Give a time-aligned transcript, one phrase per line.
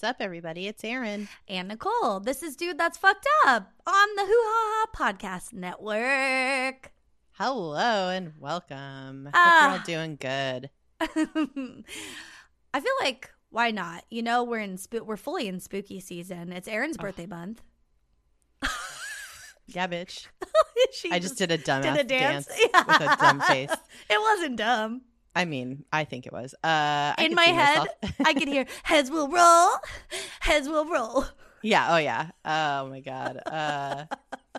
[0.00, 0.66] What's up, everybody?
[0.66, 1.28] It's Aaron.
[1.46, 2.20] and Nicole.
[2.20, 6.90] This is Dude That's Fucked Up on the Hoo Ha Ha Podcast Network.
[7.32, 9.26] Hello and welcome.
[9.26, 9.62] Hope Ah.
[9.68, 10.70] you're all doing good.
[11.02, 14.04] I feel like why not?
[14.08, 16.50] You know, we're in spo- we're fully in spooky season.
[16.50, 17.02] It's Aaron's Oh.
[17.02, 17.60] birthday month.
[19.66, 20.26] Yeah, bitch.
[21.12, 22.72] I just did a dumb did a dance, with
[23.02, 23.70] a dumb face.
[24.08, 25.02] It wasn't dumb.
[25.34, 26.54] I mean, I think it was.
[26.64, 27.86] Uh, In my head.
[28.24, 29.70] I could hear heads will roll,
[30.40, 31.24] heads will roll.
[31.62, 31.86] yeah.
[31.90, 32.30] Oh, yeah.
[32.44, 33.40] Oh my god.
[33.46, 34.04] Uh,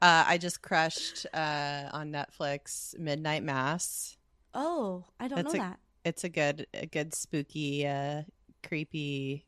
[0.00, 4.16] uh, I just crushed uh, on Netflix Midnight Mass.
[4.54, 5.78] Oh, I don't That's know a- that.
[6.04, 8.22] It's a good, a good spooky, uh,
[8.66, 9.46] creepy,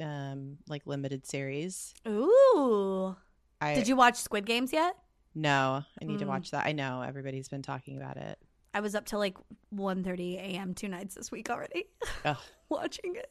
[0.00, 1.94] um, like limited series.
[2.08, 3.14] Ooh.
[3.60, 4.96] I Did you watch Squid Games yet?
[5.34, 6.28] No, I need to Mm.
[6.28, 6.66] watch that.
[6.66, 8.38] I know everybody's been talking about it.
[8.74, 9.36] I was up till like
[9.74, 10.74] 1.30 a.m.
[10.74, 11.84] two nights this week already
[12.24, 12.36] Ugh.
[12.68, 13.30] watching it.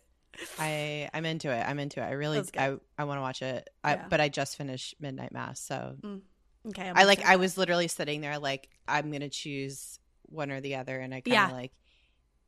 [0.58, 1.62] I I'm into it.
[1.62, 2.06] I'm into it.
[2.06, 3.70] I really I I want to watch it.
[3.84, 4.06] I Yeah.
[4.10, 6.22] but I just finished Midnight Mass, so mm.
[6.70, 6.90] Okay.
[6.90, 10.76] I'm I like I was literally sitting there like I'm gonna choose one or the
[10.78, 11.56] other, and I kind of Yeah.
[11.56, 11.74] like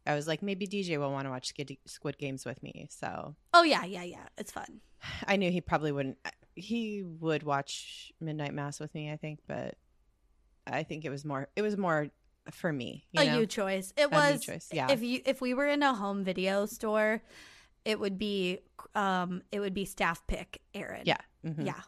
[0.08, 1.52] I was like maybe DJ will want to watch
[1.86, 2.88] Squid Games with me.
[2.90, 3.36] So.
[3.54, 4.26] Oh yeah, yeah, yeah.
[4.38, 4.82] It's fun.
[5.28, 6.18] I knew he probably wouldn't.
[6.56, 9.76] He would watch Midnight Mass with me, I think, but
[10.66, 11.50] I think it was more.
[11.56, 12.08] It was more
[12.52, 13.06] for me.
[13.12, 13.40] You a know?
[13.40, 13.94] you choice.
[13.98, 14.42] It A was.
[14.44, 14.92] choice, yeah.
[14.92, 17.22] If you if we were in a home video store,
[17.84, 18.60] it would be
[18.94, 21.04] um it would be staff pick Aaron.
[21.06, 21.18] yeah.
[21.46, 21.66] mhm.
[21.66, 21.82] Yeah.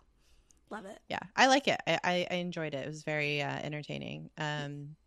[0.70, 1.00] Love it.
[1.08, 1.98] yeah i like it i
[2.30, 4.98] i, enjoyed it it was very uh, entertaining um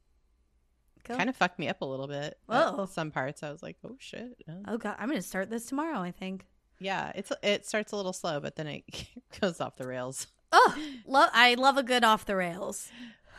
[1.04, 1.16] Cool.
[1.18, 2.86] kind of fucked me up a little bit Whoa.
[2.90, 4.62] some parts i was like oh shit oh.
[4.68, 5.98] Oh god, I'm gonna start this tomorrow.
[6.00, 6.46] I think.
[6.78, 8.84] yeah it's it starts a little slow but then it
[9.40, 10.74] goes off the rails Oh,
[11.06, 11.28] love.
[11.34, 12.90] I love a good off the rails.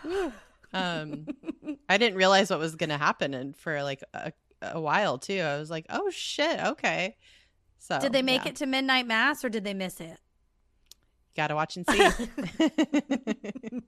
[0.74, 1.25] um
[1.91, 4.31] i didn't realize what was gonna happen and for like a,
[4.62, 7.16] a while too i was like oh shit okay
[7.79, 8.50] so did they make yeah.
[8.50, 10.18] it to midnight mass or did they miss it?
[11.35, 12.00] gotta watch and see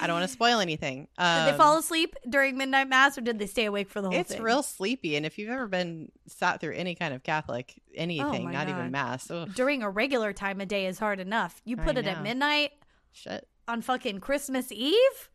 [0.00, 3.22] i don't want to spoil anything um, Did they fall asleep during midnight mass or
[3.22, 4.42] did they stay awake for the whole it's thing?
[4.42, 8.50] real sleepy and if you've ever been sat through any kind of catholic anything Oh
[8.50, 8.78] not God.
[8.78, 11.60] even mass ugh, during a regular time of day is hard enough.
[11.64, 12.72] You I put it at midnight
[13.12, 15.30] shit on fucking Christmas Eve?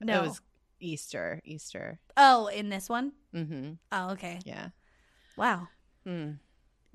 [0.00, 0.22] No.
[0.22, 0.40] it was
[0.84, 3.12] easter easter oh, in this one?
[3.34, 4.38] mm-hmm Oh, okay.
[4.44, 4.68] yeah
[5.36, 5.68] Wow.
[6.06, 6.38] mm.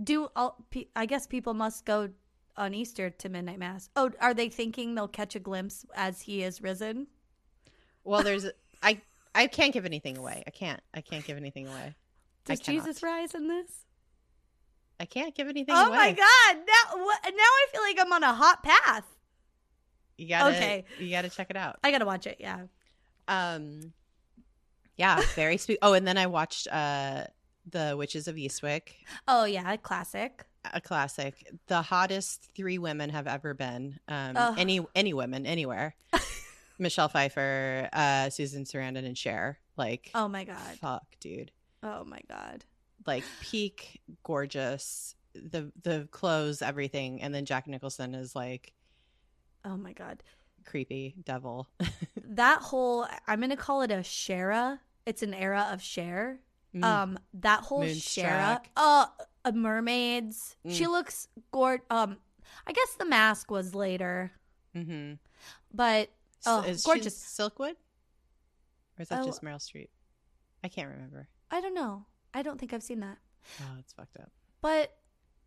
[0.02, 2.10] Do all I guess people must go
[2.56, 3.90] on Easter to midnight mass.
[3.96, 7.08] Oh, are they thinking they'll catch a glimpse as he is risen?
[8.06, 8.46] well there's
[8.84, 9.02] i
[9.36, 11.94] i can't give anything away i can't i can't give anything away
[12.46, 12.62] Does.
[12.62, 13.70] Jesus rise in this?
[15.02, 16.56] i can't give anything Oh away my god.
[16.56, 19.06] Now what, now I feel like I'm on a hot path.
[20.18, 20.86] you gotta Okay.
[20.98, 22.38] you gotta check it out I got to watch it.
[22.40, 22.64] Yeah.
[23.30, 23.94] Um
[24.98, 27.24] yeah very sweet oh and then i watched uh
[27.70, 28.96] the witches of eastwick
[29.28, 30.44] Oh yeah, classic.
[30.74, 31.46] a classic.
[31.68, 34.00] The hottest three women have ever been.
[34.08, 34.56] Um, Ugh.
[34.58, 35.96] any any women anywhere.
[36.80, 39.60] Michelle Pfeiffer, uh, Susan Sarandon, and Cher.
[39.78, 40.78] Like, Oh my god.
[40.82, 41.52] fuck, dude.
[41.84, 42.66] Oh my god.
[43.06, 45.14] Like peak gorgeous.
[45.36, 48.74] The the clothes, everything, and then Jack Nicholson is like
[49.64, 50.24] Oh my god.
[50.70, 51.68] Creepy devil.
[52.32, 54.80] That whole I'm going to call it a Shara.
[55.06, 56.40] It's an era of Cher.
[56.76, 56.84] Mm.
[56.84, 58.60] Um that whole Shara.
[58.78, 59.08] Uh,
[59.44, 60.56] uh mermaids.
[60.68, 60.90] She Mm.
[60.92, 62.18] looks gord um
[62.68, 64.32] I guess the mask was later,
[64.76, 65.14] mm-hmm.
[65.74, 66.10] but
[66.46, 67.16] oh, is gorgeous.
[67.36, 67.74] She Silkwood,
[68.98, 69.26] or is that Oh.
[69.26, 69.90] just Meryl Streep?
[70.64, 71.28] I can't remember.
[71.52, 72.06] I don't know.
[72.34, 73.18] I don't think I've seen that.
[73.62, 74.32] Oh, it's fucked up.
[74.62, 74.94] But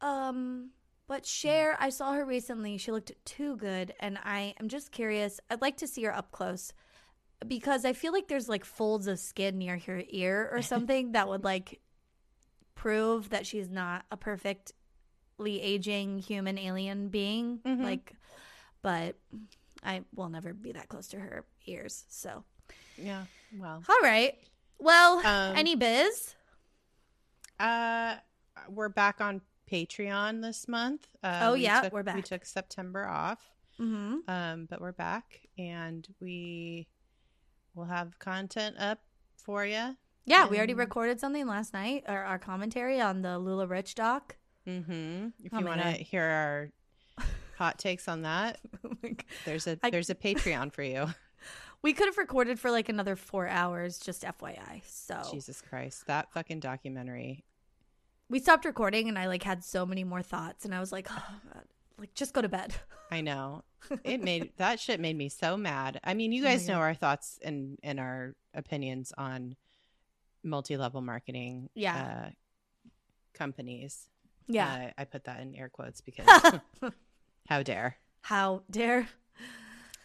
[0.00, 0.70] um
[1.06, 2.78] but Cher, I saw her recently.
[2.78, 5.40] She looked too good and I am just curious.
[5.50, 6.72] I'd like to see her up close
[7.46, 11.28] because I feel like there's like folds of skin near her ear or something that
[11.28, 11.80] would like
[12.74, 17.58] prove that she's not a perfectly aging human alien being.
[17.64, 17.82] Mhm.
[17.82, 18.12] Like
[18.82, 19.16] but
[19.84, 22.04] I will never be that close to her ears.
[22.08, 22.44] So,
[22.96, 23.24] Yeah.
[23.56, 23.82] Well.
[23.88, 24.36] all right.
[24.78, 26.34] Well, Um, any biz?
[27.60, 28.16] Uh,
[28.68, 29.40] we're back on
[29.72, 31.08] Patreon this month.
[31.22, 32.16] Uh, Oh, we yeah, took- we're back.
[32.16, 33.40] We took September off,
[33.80, 34.28] Mhm.
[34.28, 36.88] um, but we're back, and we
[37.74, 39.00] will have content up
[39.36, 39.96] for you.
[40.26, 44.36] Yeah, we already recorded something last night, or our commentary on the LuLaRich doc.
[44.66, 45.28] Mm-hmm.
[45.42, 46.70] If Oh you want to hear our
[47.56, 48.60] hot takes on that,
[49.46, 51.06] there's a I- there's a Patreon for you.
[51.82, 54.82] we could have recorded for like another four hours, just FYI.
[54.84, 57.44] So Jesus Christ, that fucking documentary.
[58.32, 61.06] We stopped recording, and I like had so many more thoughts, and I was like,
[61.10, 61.22] oh,
[61.98, 62.72] like just go to bed.
[63.12, 63.62] I know.
[64.04, 66.00] It made that shit made me so mad.
[66.02, 66.80] I mean, you Oh guys know God.
[66.80, 69.54] our thoughts and and our opinions on
[70.42, 72.24] multi-level marketing Yeah.
[72.26, 72.30] uh,
[73.34, 74.08] companies.
[74.48, 74.86] Yeah.
[74.88, 76.24] Uh, I put that in air quotes because
[77.48, 77.98] how dare.
[78.22, 79.08] How dare?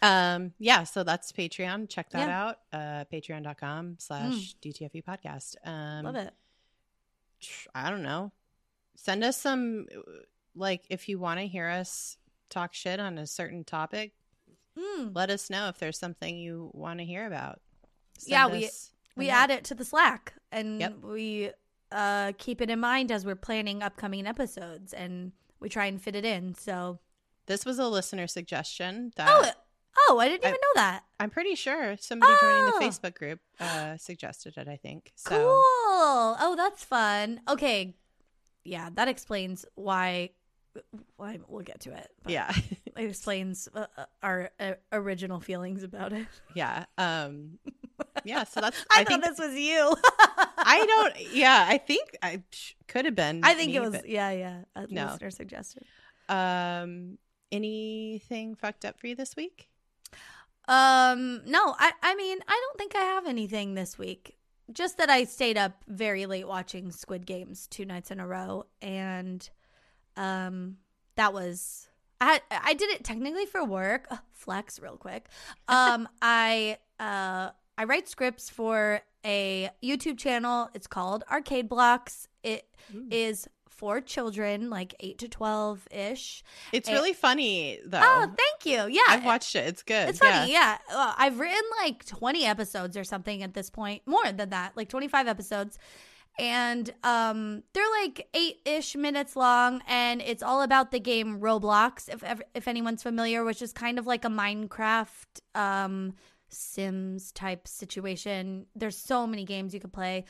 [0.02, 1.88] Um, yeah, so that's Patreon.
[1.88, 2.44] Check that Yeah.
[2.46, 2.58] out.
[2.74, 5.56] Uh, patreon.com slash DTFU podcast.
[5.64, 6.34] Um, Love it.
[7.74, 8.32] I don't know.
[8.96, 9.86] Send us some,
[10.54, 12.16] like, if you want to hear us
[12.50, 14.12] talk shit on a certain topic,
[14.76, 15.14] Mm.
[15.14, 17.60] let us know if there's something you want to hear about.
[18.18, 18.70] Send Yeah, we-
[19.16, 20.98] We add it to the Slack and Yep.
[21.02, 21.50] we
[21.90, 26.14] uh, keep it in mind as we're planning upcoming episodes and we try and fit
[26.14, 26.54] it in.
[26.54, 27.00] So,
[27.46, 29.50] This was a listener suggestion that oh,
[30.08, 31.04] oh, I didn't I- even know that.
[31.20, 32.78] I'm pretty sure somebody joining Oh.
[32.78, 34.68] the Facebook group uh, suggested it.
[34.68, 35.30] I think so.
[35.30, 35.62] Cool.
[36.40, 37.40] Oh, that's fun.
[37.48, 37.96] Okay.
[38.64, 40.30] Yeah, that explains why.
[41.16, 42.08] why we'll get to it.
[42.26, 42.52] Yeah,
[42.96, 46.26] It explains uh, uh, our uh, original feelings about it.
[46.54, 47.58] yeah, um,
[48.24, 48.44] yeah.
[48.44, 48.84] So that's.
[48.92, 49.96] I, I, thought this was you.
[50.58, 51.32] I don't.
[51.34, 53.40] Yeah, I think I sh- could have been.
[53.42, 54.58] I think me, it was, yeah, yeah.
[54.76, 55.06] A No.
[55.06, 55.84] listener suggestion.
[56.28, 57.18] Um,
[57.50, 59.68] anything fucked up for you this week?
[60.68, 64.36] Um, no, I, I mean, I don't think I have anything this week.
[64.70, 68.66] Just that I stayed up very late watching Squid Games two nights in a row,
[68.82, 69.48] and
[70.16, 70.76] um,
[71.16, 71.88] that was
[72.20, 74.06] I I did it technically for work.
[74.10, 75.28] Ugh, flex real quick.
[75.68, 80.68] Um, I uh I write scripts for a YouTube channel.
[80.74, 82.28] It's called Arcade Blocks.
[82.42, 82.68] It
[83.10, 83.48] is
[83.78, 86.42] for children, like eight to twelve ish.
[86.72, 88.00] It's Eh, really funny though.
[88.02, 88.92] Oh, thank you.
[88.92, 89.66] Yeah, I've watched it.
[89.68, 90.08] It's good.
[90.10, 90.78] it's funny, yeah.
[90.92, 94.88] Uh, I've written like 20 episodes or something at this point, more than that, like
[94.88, 95.78] 25 episodes.
[96.40, 102.08] And um, they're like eight ish minutes long, and it's all about the game Roblox,
[102.08, 102.22] if
[102.54, 105.26] if anyone's familiar, which is kind of like a Minecraft
[105.56, 106.14] um,
[106.48, 108.66] Sims type situation.
[108.76, 110.24] There's so many games you could play.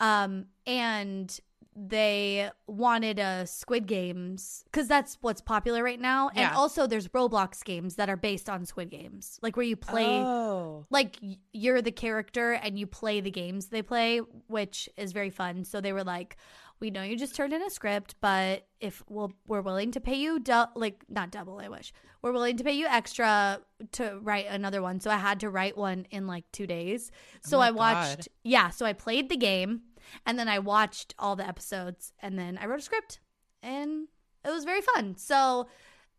[0.00, 1.38] Um, and
[1.74, 6.28] they wanted a Squid Games because that's what's popular right now.
[6.34, 10.18] And also, there's Roblox games that are based on Squid Games, like where you play,
[10.20, 10.86] Oh.
[10.90, 11.18] like
[11.52, 15.64] you're the character and you play the games they play, which is very fun.
[15.64, 16.36] So they were like,
[16.80, 20.16] "We know you just turned in a script, but if we'll, we're willing to pay
[20.16, 23.60] you, du- like not double, I wish, we're willing to pay you extra
[23.92, 27.10] to write another one." So I had to write one in like two days.
[27.42, 28.26] So Oh I watched, God.
[28.44, 28.70] yeah.
[28.70, 29.82] So I played the game
[30.26, 33.20] and then I watched all the episodes and then I wrote a script
[33.62, 34.08] and
[34.44, 35.16] it was very fun.
[35.16, 35.68] So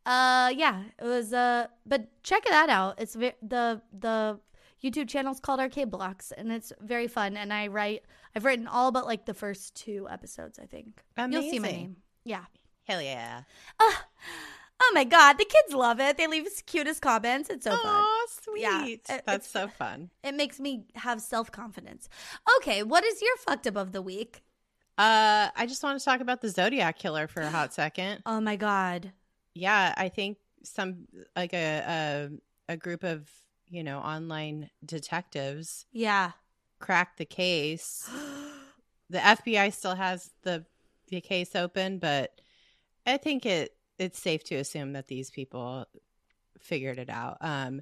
[0.06, 3.00] uh yeah, it was uh but check that out.
[3.00, 4.40] It's ve- the the
[4.84, 8.04] YouTube channel's called Arcade Blocks and it's very fun and I write
[8.36, 11.02] I've written all but like the first two episodes, I think.
[11.32, 11.96] You'll see my name.
[12.26, 12.46] Yeah.
[12.86, 13.44] Hell yeah.
[13.80, 14.02] Oh
[14.94, 16.18] my god, the kids love it.
[16.18, 17.50] They leave cutest comments.
[17.50, 17.82] It's so fun.
[17.86, 18.62] Oh, sweet.
[18.62, 20.10] Yeah, it- That's so fun.
[20.24, 22.10] It makes me have self-confidence.
[22.58, 24.44] Okay, what is your fucked up of the week?
[24.98, 28.22] Uh, I just want to talk about the Zodiac killer for a hot second.
[28.26, 29.12] Oh my god.
[29.56, 32.30] Yeah, I think some like a
[32.70, 33.30] a, a group of
[33.68, 36.32] you know online detectives Yeah.
[36.80, 38.10] cracked the case.
[39.10, 40.66] The FBI still has the
[41.10, 42.40] the case open, but
[43.06, 45.86] I think it it's safe to assume that these people
[46.60, 47.38] figured it out.
[47.42, 47.82] Um,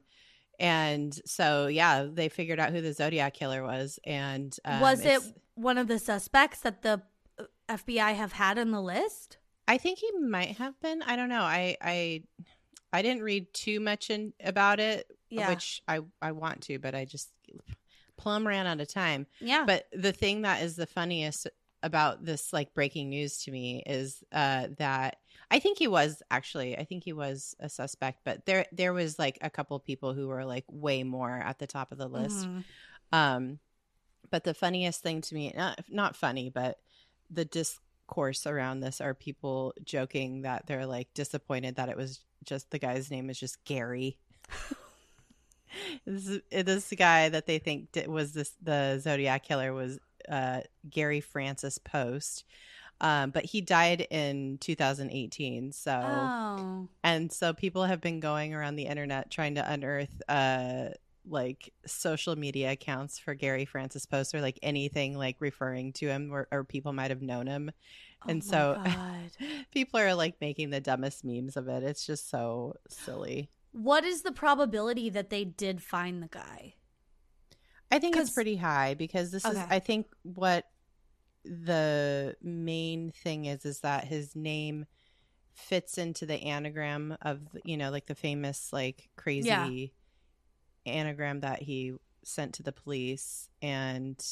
[0.60, 5.22] and so yeah, they figured out who the Zodiac killer was, and um, was it
[5.56, 7.02] one of the suspects that the
[7.40, 9.38] uh, FBI have had on the list?
[9.68, 11.02] I think he might have been.
[11.02, 11.42] I don't know.
[11.42, 12.24] I I
[12.94, 15.50] I didn't read too much in about it, Yeah.
[15.50, 17.32] which I I want to, but I just
[18.18, 19.26] plum ran out of time.
[19.40, 19.64] yeah.
[19.66, 21.48] But the thing that is the funniest
[21.82, 25.18] about this like breaking news to me is uh that
[25.52, 29.20] I think he was actually I think he was a suspect, but there there was
[29.20, 32.48] like a couple people who were like way more at the top of the list.
[32.48, 32.64] Mhm.
[33.12, 33.60] Um,
[34.30, 36.80] but the funniest thing to me, not not funny, but
[37.30, 42.72] the discourse around this are people joking that they're like disappointed that it was just
[42.72, 44.18] the guy's name is just Gary.
[46.06, 51.78] this this guy that they think was this the Zodiac killer was uh, Gary Francis
[51.78, 52.46] Post.
[53.02, 55.72] Um, but he died in 2018.
[55.72, 56.88] So Oh.
[57.04, 60.90] and so people have been going around the internet trying to unearth uh
[61.28, 66.32] like social media accounts for Gary Francis Post or like anything like referring to him
[66.32, 67.72] or, or people might have known him.
[68.28, 68.84] And Oh so
[69.72, 71.84] people are like making the dumbest memes of it.
[71.84, 73.50] It's just so silly.
[73.72, 76.74] what is the probability that they did find the guy?
[77.92, 80.66] I think it's pretty high because this is I think what
[81.46, 84.86] the main thing is is that his name
[85.54, 90.94] fits into the anagram of you know like the famous like crazy Yeah.
[90.94, 91.94] anagram that he
[92.24, 94.24] sent to the police and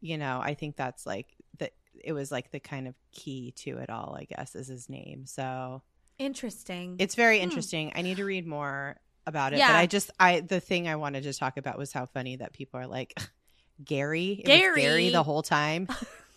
[0.00, 1.72] you know I think that's like that
[2.04, 5.24] it was like the kind of key to it all, I guess, is his name.
[5.24, 5.82] So
[6.18, 6.96] Interesting.
[6.98, 7.44] it's very Hmm.
[7.44, 7.92] interesting.
[7.94, 8.96] I need to read more
[9.26, 9.58] about it.
[9.58, 9.68] Yeah.
[9.68, 12.52] But I just I the thing I wanted to talk about was how funny that
[12.52, 13.14] people are like
[13.84, 14.42] Gary.
[14.44, 14.82] Gary.
[14.82, 15.88] Gary the whole time.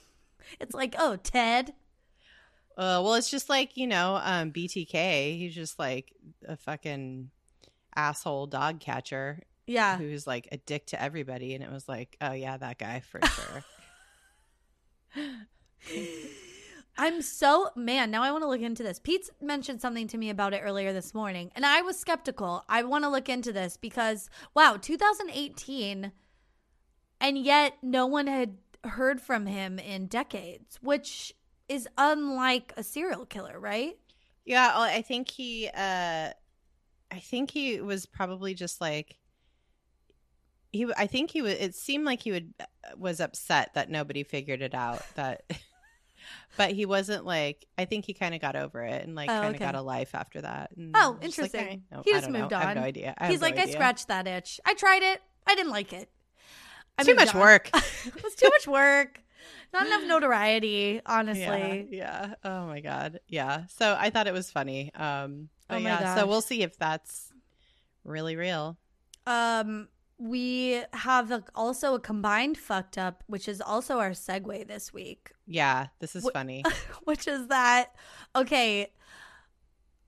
[0.60, 1.74] it's like, oh, Ted.
[2.78, 5.38] Uh, well, it's just like you know, um, BTK.
[5.38, 6.14] He's just like
[6.48, 7.30] a fucking
[7.96, 9.98] asshole dog catcher Yeah.
[9.98, 13.20] who's like a dick to everybody, and it was like, oh yeah, that guy for
[13.26, 13.64] sure.
[16.98, 18.12] I'm so man.
[18.12, 19.00] Now I want to look into this.
[19.00, 22.64] Pete mentioned something to me about it earlier this morning, and I was skeptical.
[22.68, 26.12] I want to look into this because wow, 2018,
[27.22, 31.34] and yet no one had heard from him in decades, which
[31.68, 33.98] is unlike a serial killer, right?
[34.46, 36.32] yeah, I think he, uh,
[37.12, 39.18] I think he was probably just like.
[40.72, 41.54] He, I think he was.
[41.54, 42.54] It seemed like he would
[42.96, 45.02] was upset that nobody figured it out.
[45.16, 45.44] That,
[46.58, 47.66] but he wasn't like.
[47.78, 49.66] I think he kind of got over it and like Oh, kind of okay.
[49.66, 50.72] got a life after that.
[50.78, 51.68] and Oh, like, interesting.
[51.68, 52.42] "Eh, no, He just don't know.
[52.42, 53.16] moved I have no idea.
[53.18, 54.60] Have He's no like, I scratched that itch.
[54.66, 55.22] I tried it.
[55.48, 56.10] I didn't like it.
[57.00, 57.42] I Too moved much on.
[57.42, 57.70] work.
[58.06, 59.22] it was too much work.
[59.72, 61.88] Not enough notoriety, honestly.
[61.92, 62.34] Yeah, yeah.
[62.44, 63.20] Oh my god.
[63.28, 63.66] Yeah.
[63.68, 64.92] So I thought it was funny.
[64.96, 67.32] Um but Oh my yeah, so we'll see if that's
[68.04, 68.78] really real.
[69.28, 69.88] Um,
[70.18, 75.32] we have a, also a combined fucked up, which is also our segue this week,
[75.46, 76.64] Yeah, this is Wh- funny.
[77.04, 77.96] which is that
[78.36, 78.92] okay.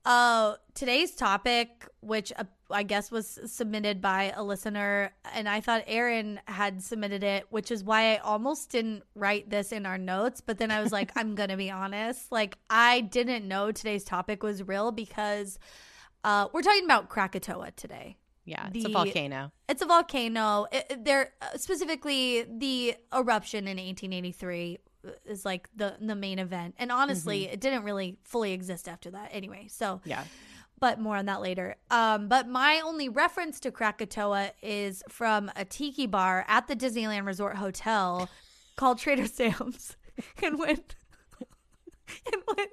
[0.04, 5.84] Uh, today's topic, which uh, I guess was submitted by a listener, and I thought
[5.86, 10.40] Aaron had submitted it, which is why I almost didn't write this in our notes.
[10.40, 14.42] But then I was like, I'm gonna be honest, like I didn't know today's topic
[14.42, 15.58] was real because
[16.24, 18.16] uh, we're talking about Krakatoa today.
[18.44, 19.52] Yeah, it's a volcano.
[19.68, 20.66] It's a volcano.
[20.72, 24.78] It, there uh, specifically the eruption in 1883
[25.26, 26.74] is like the the main event.
[26.78, 29.68] And honestly, it didn't really fully exist after that anyway.
[29.68, 30.24] So, Yeah.
[30.82, 31.76] But more on that later.
[31.92, 37.24] Um, but my only reference to Krakatoa is from a tiki bar at the Disneyland
[37.24, 38.28] Resort Hotel
[38.74, 39.96] called Trader Sam's.
[40.42, 40.70] and when
[42.32, 42.66] and when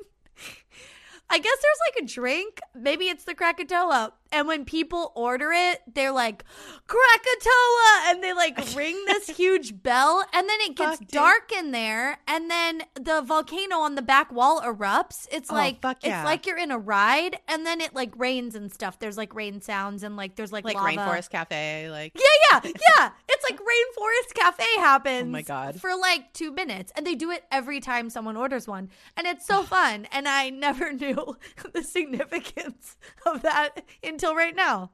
[1.31, 5.81] I guess there's like a drink, maybe it's the Krakatoa, and when people order it,
[5.93, 6.43] they're like
[6.87, 11.09] Krakatoa, and they like ring this huge bell, and then it gets Fuck, dude.
[11.09, 15.27] dark in there, and then the volcano on the back wall erupts.
[15.31, 15.93] It's Oh, like yeah.
[16.03, 18.99] it's like you're in a ride, and then it like rains and stuff.
[18.99, 20.97] There's like rain sounds, and like there's like Like lava.
[20.97, 23.09] Rainforest Cafe, like Yeah, yeah, yeah.
[23.27, 25.23] It's like Rainforest Cafe happens.
[25.27, 25.79] Oh my God.
[25.79, 29.45] For like two minutes, and they do it every time someone orders one, and it's
[29.45, 30.07] so fun.
[30.11, 31.18] And I never knew
[31.73, 34.91] the significance of that until right now.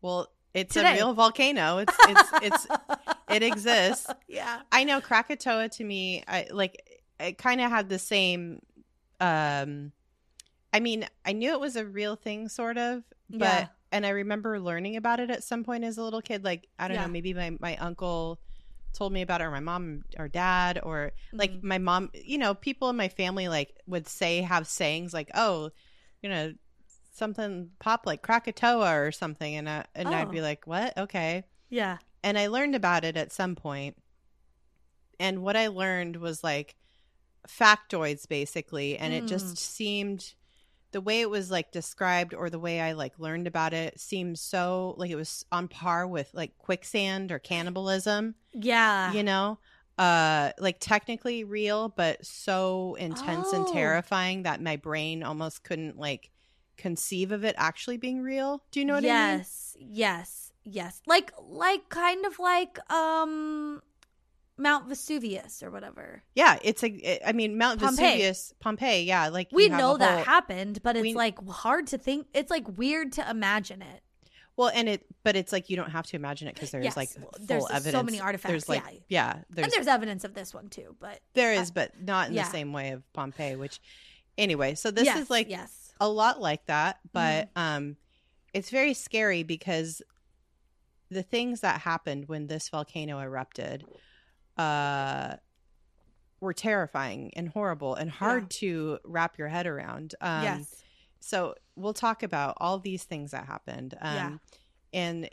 [0.00, 0.92] well, it's Today.
[0.92, 1.78] a real volcano.
[1.78, 2.66] It's it's it's
[3.30, 4.06] it exists.
[4.26, 4.60] Yeah.
[4.72, 6.82] I know Krakatoa to me, I like
[7.20, 8.60] it kind of had the same
[9.20, 9.92] um
[10.72, 13.66] I mean, I knew it was a real thing sort of, but Yeah.
[13.92, 16.88] and I remember learning about it at some point as a little kid like I
[16.88, 17.06] don't Yeah.
[17.06, 18.40] know, maybe my my uncle
[18.94, 21.62] told me about it or my mom or dad or like Mhm.
[21.62, 25.70] my mom, you know, people in my family like would say have sayings like, "Oh,
[26.22, 26.54] you know,
[27.12, 30.30] something pop like Krakatoa or something." And I, and I'd Oh.
[30.30, 30.96] be like, "What?
[30.98, 31.98] Okay." Yeah.
[32.24, 33.56] and I learned about it at some.
[35.20, 36.76] And what I learned was like
[37.48, 39.28] factoids basically, and it Mm.
[39.28, 40.34] just seemed
[40.92, 44.38] the way it was like described or the way I like learned about it seemed
[44.38, 49.12] so like it was on par with like quicksand or cannibalism, Yeah.
[49.12, 49.58] you know?
[49.98, 53.72] Uh like technically real but so intense and Oh.
[53.72, 56.30] terrifying that my brain almost couldn't like
[56.76, 58.62] conceive of it actually being real.
[58.70, 59.10] Do you know what I mean?
[59.38, 59.76] yes.
[59.80, 60.52] Yes.
[60.64, 61.02] Yes.
[61.06, 63.82] Like like kind of like um
[64.58, 66.22] Mount Vesuvius or whatever.
[66.34, 67.20] Yeah, it's a.
[67.26, 68.06] I mean, Mount Pompeii.
[68.06, 69.04] Vesuvius, Pompeii.
[69.04, 72.26] Yeah, like We know that whole- happened, but it's we- like hard to think.
[72.34, 74.02] It's like weird to imagine it.
[74.56, 76.96] Well, and it, but it's like you don't have to imagine it because there's Yes,
[76.96, 79.34] like full there's so many artifacts, There's like yeah.
[79.36, 82.34] yeah, there's, and there's evidence of this one too, but there is, but not in
[82.34, 82.42] yeah.
[82.42, 83.54] the same way of Pompeii.
[83.54, 83.80] Which
[84.36, 87.76] anyway, so this yes, is like yes, a lot like that, but Mm-hmm.
[87.76, 87.96] um,
[88.52, 90.02] it's very scary because
[91.08, 93.84] the things that happened when this volcano erupted,
[94.58, 95.36] uh,
[96.40, 100.14] were terrifying and horrible and hard to wrap your head around.
[100.20, 100.82] Um, yes,
[101.20, 104.36] so we'll talk about all these things that happened um, Yeah.
[104.92, 105.30] and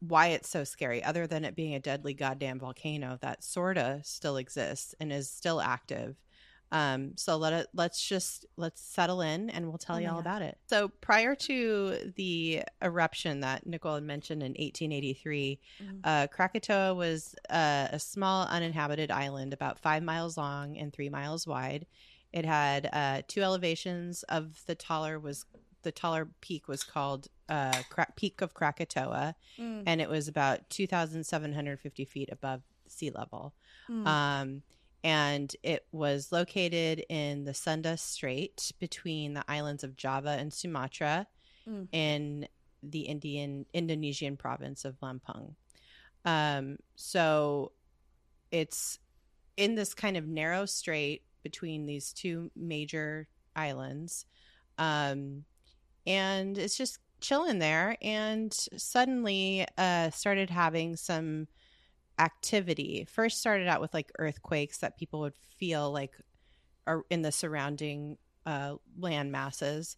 [0.00, 4.36] why it's so scary other than it being a deadly goddamn volcano that sorta still
[4.36, 6.16] exists and is still active
[6.74, 10.14] Um, so let it let's just let's settle in and we'll tell Oh you all
[10.16, 10.20] God.
[10.20, 10.58] about it.
[10.68, 16.00] So prior to the eruption that Nicole had mentioned in 1883, Mhm.
[16.02, 21.46] uh, Krakatoa was uh, a small uninhabited island about five miles long and three miles
[21.46, 21.86] wide.
[22.32, 24.24] It had uh, two elevations.
[24.24, 25.46] Of the taller was
[25.82, 30.68] the taller peak was called uh, Kra- Peak of Krakatoa, Mm, and it was about
[30.70, 33.54] 2,750 feet above sea level.
[33.88, 34.06] mm.
[34.06, 34.62] Um,
[35.04, 41.26] and it was located in the Sunda Strait between the islands of Java and Sumatra
[41.68, 41.88] Mm.
[41.92, 42.48] in
[42.82, 45.54] the Indian Indonesian province of Lampung.
[46.26, 47.72] Um, so
[48.50, 48.98] it's
[49.56, 54.26] in this kind of narrow strait between these two major islands.
[54.76, 55.44] Um,
[56.06, 61.48] and it's just chilling there and suddenly uh, started having some
[62.18, 66.12] activity first started out with like earthquakes that people would feel like
[66.86, 68.16] are in the surrounding
[68.46, 69.96] uh, land masses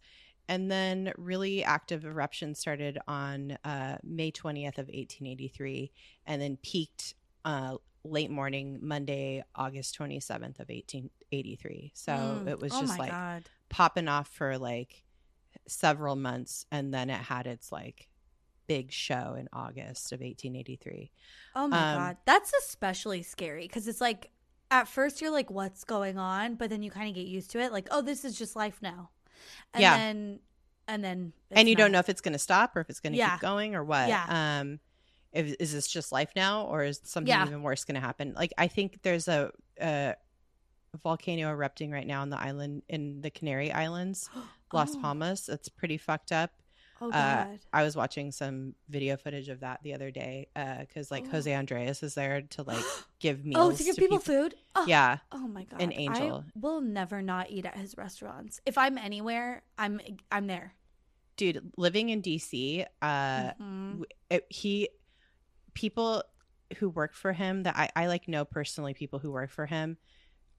[0.48, 5.90] and then really active eruptions started on uh, may 20th of 1883
[6.26, 12.48] and then peaked uh, late morning monday august 27th of 1883 so Mm.
[12.48, 13.48] it was oh just like God.
[13.68, 15.02] popping off for like
[15.66, 18.08] several months and then it had its like
[18.66, 21.10] big show in august of 1883
[21.54, 24.30] Oh my Um, god, that's especially scary because it's like
[24.70, 27.60] at first you're like, "What's going on?" But then you kind of get used to
[27.60, 29.10] it, like, "Oh, this is just life now."
[29.72, 29.96] And Yeah.
[29.96, 30.40] then,
[30.88, 33.12] and then, and you don't know if it's going to stop or if it's going
[33.12, 33.32] to Yeah.
[33.32, 34.08] keep going or what.
[34.08, 34.26] Yeah.
[34.28, 34.80] Um,
[35.32, 37.46] if, is this just life now, or is something Yeah.
[37.46, 38.34] even worse going to happen?
[38.34, 40.14] Like, I think there's a, a
[41.02, 44.30] volcano erupting right now on the island in the Canary Islands,
[44.72, 45.00] Las Oh.
[45.00, 45.48] Palmas.
[45.48, 46.50] It's pretty fucked up.
[47.00, 47.58] Oh uh, god.
[47.72, 50.48] I was watching some video footage of that the other day
[50.80, 51.30] because, like, Oh.
[51.32, 52.82] Jose Andres is there to like
[53.20, 53.74] give meals.
[53.74, 54.54] oh, to give people, food.
[54.74, 54.86] Oh.
[54.88, 55.82] Yeah, Oh my god.
[55.82, 56.44] An angel.
[56.46, 58.60] I will never not eat at his restaurants.
[58.64, 60.00] If I'm anywhere, I'm
[60.32, 60.74] I'm there.
[61.36, 64.02] dude, living in DC, uh, Mhm.
[64.30, 64.88] it, he
[65.74, 66.22] people
[66.78, 69.98] who work for him that I, I like know personally people who work for him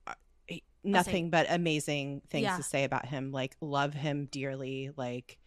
[0.05, 0.13] uh,
[0.83, 2.55] nothing but amazing things Yeah.
[2.57, 5.37] to say about him like love him dearly like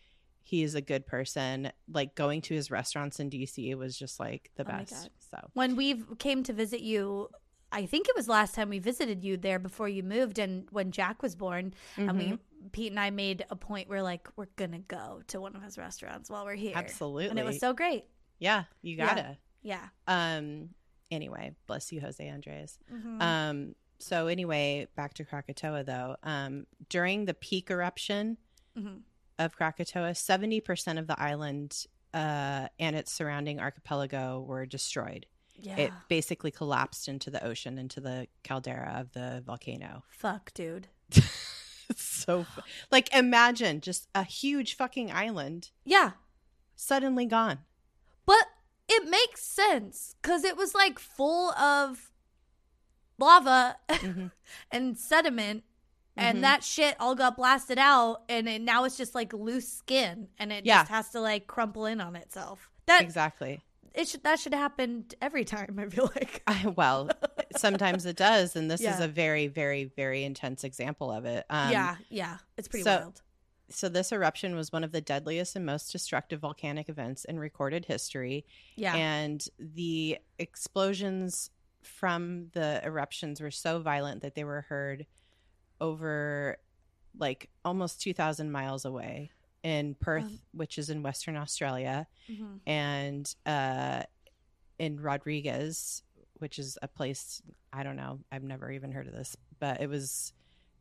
[0.43, 4.51] he is a good person like going to his restaurants in dc was just like
[4.57, 7.29] the Oh best so When we came to visit you,
[7.73, 10.91] I think it was last time we visited you there before you moved, and when
[10.91, 12.39] Jack was born, and we Mhm.
[12.73, 13.89] Pete and I made a point.
[13.89, 16.77] We're like, we're gonna go to one of his restaurants while we're here.
[16.77, 18.05] absolutely and it was so great.
[18.39, 19.89] yeah you gotta Yeah.
[20.09, 20.71] um
[21.11, 23.21] anyway bless you jose andres Mhm.
[23.23, 26.17] Um, so anyway, back to Krakatoa though.
[26.23, 28.39] Um, during the peak eruption
[28.77, 29.03] Mhm.
[29.41, 35.27] Of Krakatoa, seventy percent of the island uh, and its surrounding archipelago were destroyed.
[35.63, 35.77] Yeah.
[35.77, 40.05] It basically collapsed into the ocean, into the caldera of the volcano.
[40.09, 40.89] Fuck, dude.
[41.97, 42.47] so
[42.91, 46.13] like imagine just a huge fucking island Yeah.
[46.77, 47.59] suddenly gone.
[48.27, 48.47] But
[48.89, 52.11] it makes sense because it was like full of
[53.19, 54.31] lava Mhm.
[54.71, 55.65] and sediment,
[56.21, 60.29] And that shit all got blasted out, and it, now it's just like loose skin,
[60.39, 60.81] and it Yeah.
[60.81, 62.71] just has to like crumple in on itself.
[62.87, 63.61] That Exactly.
[63.95, 65.77] it should that should happen every time.
[65.79, 66.43] I feel like.
[66.47, 67.11] I, well,
[67.57, 71.45] sometimes it does, and this is a very, very, very intense example of it.
[71.51, 73.23] Um, yeah, yeah, it's pretty so- wild.
[73.71, 77.85] so this eruption was one of the deadliest and most destructive volcanic events in recorded
[77.87, 78.45] history
[78.77, 81.51] Yeah, and the explosions
[81.83, 85.07] from the eruptions were so violent that they were heard
[85.81, 86.59] over
[87.19, 89.31] like almost 2000 miles away
[89.63, 92.61] in Perth which is in western Australia Mhm.
[92.67, 94.03] and uh
[94.79, 96.03] in Rodrigues
[96.39, 99.89] which is a place I don't know I've never even heard of this but it
[99.89, 100.33] was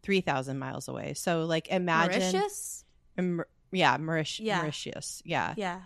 [0.03, 2.85] 3000 miles away so like imagine Mauritius.
[3.17, 4.39] Maur- yeah, Mauritius.
[4.45, 4.57] Yeah.
[4.59, 5.21] Mauritius.
[5.25, 5.53] Yeah.
[5.57, 5.81] Yeah,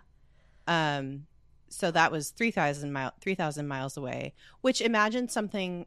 [0.68, 1.26] Um,
[1.68, 4.34] so that was three thousand mile, three thousand miles away.
[4.62, 5.86] Which imagine something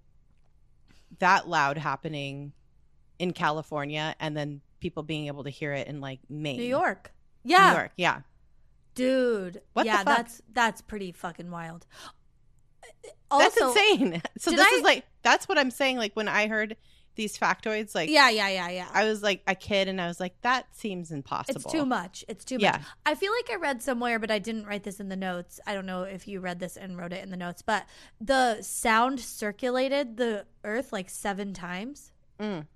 [1.20, 2.52] that loud happening
[3.18, 7.12] in California, and then people being able to hear it in like Maine, New York.
[7.44, 7.92] Yeah, New York.
[7.96, 8.20] Yeah,
[8.94, 9.62] dude.
[9.72, 10.16] What the yeah, fuck?
[10.16, 11.86] that's that's pretty fucking wild.
[13.30, 14.22] that's insane.
[14.38, 15.96] So this I- is like that's what I'm saying.
[15.96, 16.76] Like when I heard
[17.16, 18.88] these factoids, like Yeah, yeah, yeah, yeah.
[18.92, 21.62] I was like a kid, and I was like, that seems impossible.
[21.62, 22.24] It's too much.
[22.28, 22.62] It's too much.
[22.62, 22.78] Yeah.
[23.06, 25.58] I feel like I read somewhere, but I didn't write this in the notes.
[25.66, 27.86] I don't know if you read this and wrote it in the notes, but
[28.20, 32.12] the sound circulated the earth like seven times.
[32.38, 32.66] Mm.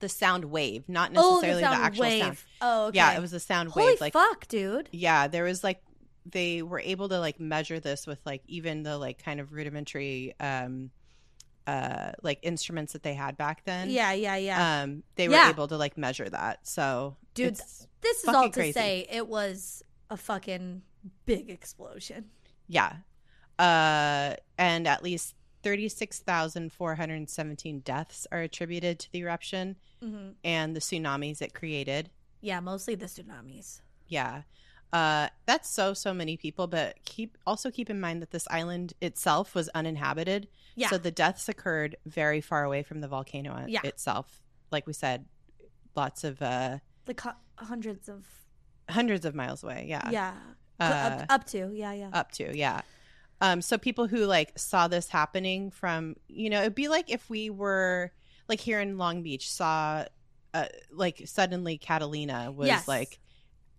[0.00, 2.22] The sound wave, not Oh, necessarily the the, sound actual wave.
[2.22, 2.36] sound.
[2.60, 2.96] Oh, okay.
[2.96, 4.00] Yeah, it was a sound Holy wave.
[4.00, 4.88] Like fuck, dude.
[4.92, 5.82] yeah there was like
[6.26, 10.34] they were able to like measure this with like even the like kind of rudimentary
[10.40, 10.90] um
[11.66, 13.88] uh like instruments that they had back then.
[13.90, 14.82] Yeah, yeah, yeah.
[14.82, 15.48] Um they were Yeah.
[15.50, 16.66] able to like measure that.
[16.66, 18.72] So Dude, this is all to crazy.
[18.72, 20.82] say it was a fucking
[21.24, 22.26] big explosion.
[22.68, 22.96] yeah.
[23.58, 31.40] Uh and at least 36,417 deaths are attributed to the eruption hmm and the tsunamis
[31.40, 32.10] it created.
[32.40, 33.80] Yeah, mostly the tsunamis.
[34.06, 34.42] Yeah.
[34.92, 38.92] Uh, that's so so many people, but keep also keep in mind that this island
[39.00, 40.46] itself was uninhabited.
[40.76, 40.90] Yeah.
[40.90, 43.80] So the deaths occurred very far away from the volcano Yeah.
[43.84, 44.42] itself.
[44.70, 45.24] Like we said,
[45.96, 48.26] lots of uh Like hu- hundreds of
[48.90, 49.86] hundreds of miles away.
[49.88, 50.10] Yeah.
[50.10, 50.34] yeah,
[50.78, 52.10] Uh, up, up to yeah, yeah.
[52.12, 52.82] up to, yeah.
[53.44, 57.28] Um, so people who like saw this happening from, you know, it'd be like if
[57.28, 58.10] we were
[58.48, 60.06] like here in Long Beach saw,
[60.54, 62.88] uh, like suddenly Catalina was Yes.
[62.88, 63.20] like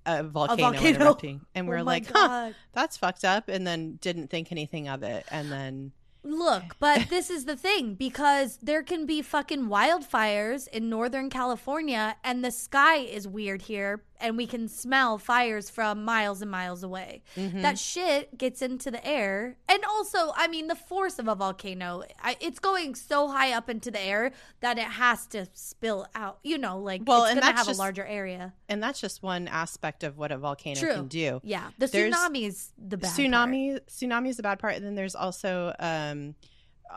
[0.06, 1.00] a volcano, volcano.
[1.06, 4.88] erupting, and Oh we're my like, huh, that's fucked up, and then didn't think anything
[4.88, 9.68] of it, and then Look, but this is the thing because there can be fucking
[9.68, 15.70] wildfires in Northern California and the sky is weird here and we can smell fires
[15.70, 17.22] from miles and miles away.
[17.36, 17.62] Mhm.
[17.62, 19.58] That shit gets into the air.
[19.68, 23.70] And also, I mean, the force of a volcano, I, it's going so high up
[23.70, 26.40] into the air that it has to spill out.
[26.44, 28.54] You know, like Well, it's and going to have just- a larger area.
[28.70, 30.94] and that's just one aspect of what a volcano True.
[30.94, 31.42] can do.
[31.44, 31.70] Yeah.
[31.78, 33.20] The There's- tsunami's the bad part.
[33.20, 36.36] tsunami tsunami is the bad part and then there's also um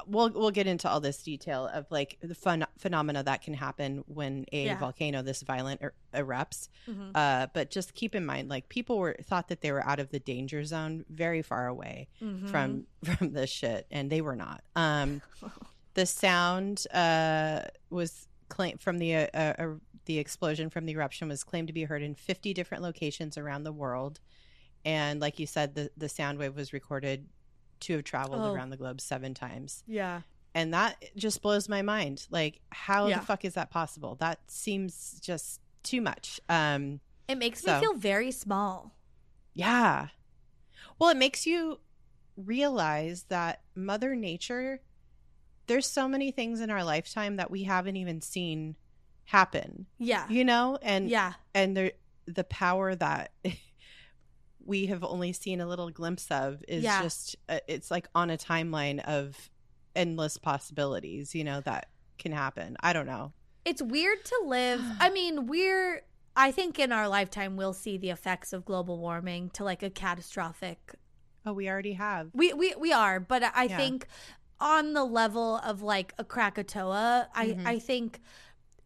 [0.06, 4.04] we'll we'll get into all this detail of like the fun phenomena that can happen
[4.06, 4.78] when a Yeah.
[4.78, 7.10] volcano this violent er- erupts Mhm.
[7.14, 10.10] uh but just keep in mind like people were thought that they were out of
[10.10, 12.48] the danger zone very far away Mhm.
[12.50, 15.20] from from this shit and they were not um
[15.94, 19.74] the sound uh was claimed from the uh, uh, uh,
[20.04, 23.64] the explosion from the eruption was claimed to be heard in 50 different locations around
[23.64, 24.20] the world
[24.84, 27.26] and like you said the the sound wave was recorded
[27.80, 28.52] to have traveled Oh.
[28.52, 30.22] around the globe seven times Yeah.
[30.54, 33.18] and that just blows my mind like how Yeah.
[33.20, 37.80] the fuck is that possible that seems just too much um It makes So- me
[37.80, 38.94] feel very small.
[39.54, 40.08] yeah
[40.98, 41.80] well it makes you
[42.36, 44.80] realize that mother nature
[45.66, 48.76] there's so many things in our lifetime that we haven't even seen
[49.24, 50.26] happen Yeah.
[50.28, 51.34] you know and yeah.
[51.54, 51.94] and the
[52.26, 53.32] the power that
[54.68, 57.02] we have only seen a little glimpse of is Yeah.
[57.02, 59.50] just uh, it's like on a timeline of
[59.96, 63.32] endless possibilities you know that can happen i don't know
[63.64, 64.82] It's weird to live.
[65.00, 66.02] I mean, we're
[66.36, 69.90] I think in our lifetime we'll see the effects of global warming to like a
[69.90, 70.94] catastrophic.
[71.46, 73.76] oh we already have We we we are, but I Yeah.
[73.76, 74.06] think
[74.60, 77.66] on the level of like a Krakatoa, I Mhm.
[77.66, 78.20] I think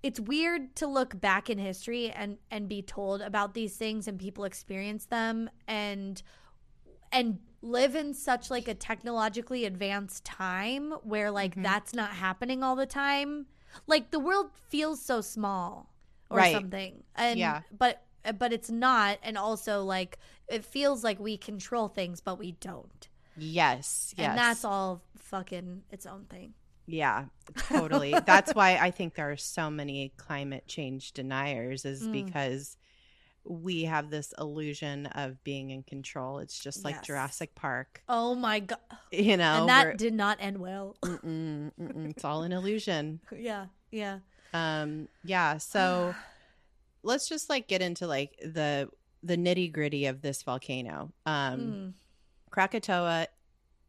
[0.03, 4.19] it's weird to look back in history and and be told about these things and
[4.19, 6.23] people experience them and
[7.13, 11.63] and live in such like a technologically advanced time where like Mhm.
[11.63, 13.47] that's not happening all the time
[13.87, 15.93] like the world feels so small
[16.31, 16.53] or Right.
[16.53, 17.63] something and Yeah.
[17.77, 18.03] but
[18.39, 23.09] but it's not and also like it feels like we control things but we don't
[23.37, 26.55] yes yes and that's all fucking its own thing
[26.87, 27.27] yeah
[27.69, 28.13] totally.
[28.27, 32.13] That's why i think there are so many climate change deniers is Mm.
[32.13, 32.77] because
[33.45, 36.39] we have this illusion of being in control.
[36.39, 37.07] It's just like Yes.
[37.07, 38.03] jurassic park.
[38.09, 38.79] Oh my god
[39.11, 40.97] you know and that did not end well.
[41.05, 43.21] Mm-mm, mm-mm, it's all an illusion.
[43.37, 44.19] Yeah yeah.
[44.55, 46.15] Um yeah so
[47.03, 48.89] let's just like get into like the
[49.25, 51.13] the nitty gritty of this volcano.
[51.27, 51.93] Um Mm.
[52.51, 53.27] krakatoa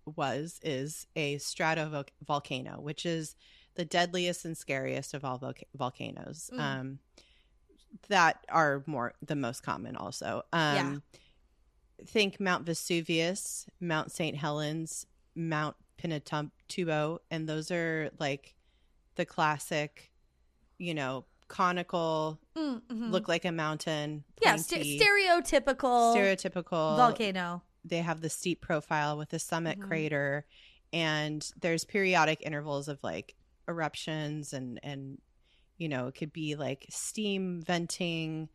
[0.06, 3.36] was is a stratovolcano which is
[3.76, 6.60] the deadliest and scariest of all volca- volcanoes Mm.
[6.60, 7.00] um
[8.10, 11.04] that are more the most common also um
[12.06, 18.56] think mount vesuvius mount st helens mount pinatubo and those are like
[19.16, 20.12] the classic
[20.78, 23.12] you know conical Mm, mhm.
[23.12, 29.30] look like a mountain yeah st- stereotypical stereotypical volcano they have the steep profile with
[29.30, 29.88] the summit Mhm.
[29.88, 30.46] crater
[30.92, 33.36] and there's periodic intervals of like
[33.68, 35.20] eruptions and and
[35.78, 38.50] you know it could be like steam venting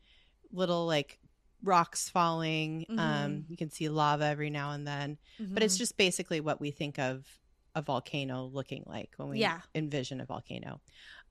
[0.52, 1.18] little like
[1.62, 3.44] rocks falling um Mhm.
[3.50, 5.18] you can see lava every now and then
[5.52, 5.78] but it's Mhm.
[5.78, 7.26] just basically what we think of
[7.74, 9.60] a volcano looking like when we Yeah.
[9.74, 10.80] envision a volcano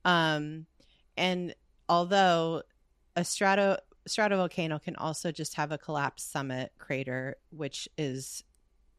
[0.04, 0.66] um
[1.16, 1.54] and
[1.88, 2.62] although
[3.16, 3.78] a strato
[4.08, 8.42] stratovolcano can also just have a collapsed summit crater which is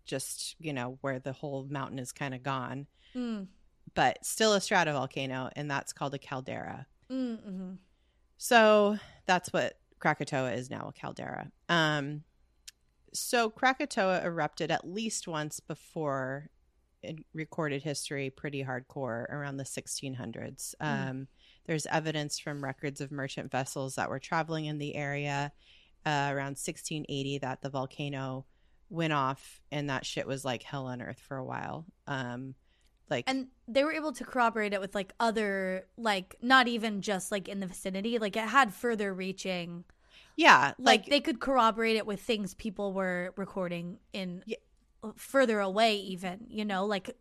[0.06, 3.48] just you know where the whole mountain is kind of gone Mm,
[3.95, 7.78] but still a stratovolcano and that's called a caldera mm, mhm.
[8.38, 11.52] so that's what Krakatoa is now a caldera.
[11.67, 12.24] Um,
[13.13, 16.50] so Krakatoa erupted at least once before
[17.02, 20.76] in recorded history pretty hardcore around the 1600s.
[20.82, 21.10] Mm.
[21.10, 21.28] Um,
[21.69, 25.51] there's evidence from records of merchant vessels that were traveling in the area
[26.03, 28.47] uh, around 1680 that the volcano
[28.89, 31.86] went off and that shit was like hell on earth for a while.
[32.08, 32.55] Um,
[33.08, 37.32] like And they were able to corroborate it with like other, like not even just
[37.32, 38.17] like in the vicinity.
[38.17, 39.84] Like it had further reaching.
[40.36, 44.58] yeah, Like, like, they could corroborate it with things people were recording in Yeah.
[45.17, 47.15] further away, even you know, like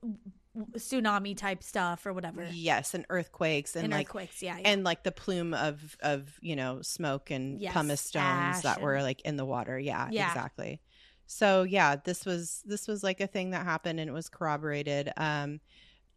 [0.76, 2.46] tsunami type stuff or whatever.
[2.52, 4.68] yes, and earthquakes and And like earthquakes, yeah, yeah.
[4.70, 9.02] and like the plume of of you know smoke and Yes, pumice stones that were
[9.02, 10.28] like in the water yeah, Yeah.
[10.28, 10.80] exactly
[11.26, 15.12] so yeah this was this was like a thing that happened and it was corroborated
[15.18, 15.60] um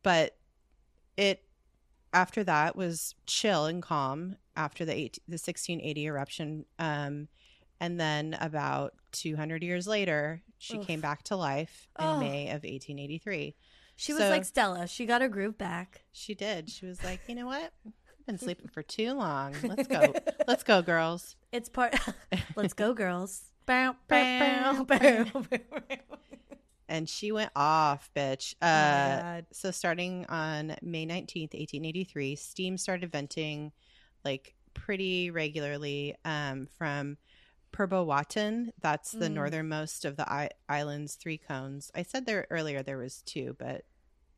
[0.03, 0.37] but
[1.17, 1.43] it
[2.13, 7.27] after that was chill and calm after the eight, the 1680 eruption um
[7.79, 10.85] and then about 200 years later she Oof.
[10.87, 12.19] came back to life in Oh.
[12.19, 13.55] may of 1883
[14.01, 14.87] she was so- like Stella.
[14.87, 16.03] She got her groove back.
[16.11, 16.69] she did.
[16.69, 17.71] She was like, you know what?
[17.85, 19.55] I've been sleeping for too long.
[19.63, 20.13] Let's go.
[20.47, 21.35] Let's go, girls.
[21.51, 21.95] It's part.
[22.55, 23.43] Let's go, girls.
[23.67, 25.25] Bow, Bow, bow.
[26.89, 28.55] And she went off, bitch.
[28.61, 29.45] Oh Uh, God.
[29.53, 33.71] so starting on May 19th, 1883, steam started venting
[34.25, 37.17] like pretty regularly um, from
[37.71, 38.71] Perboewatan.
[38.81, 39.33] That's the Mm.
[39.33, 41.91] northernmost of the I- island's three cones.
[41.95, 43.85] I said there earlier there was two, but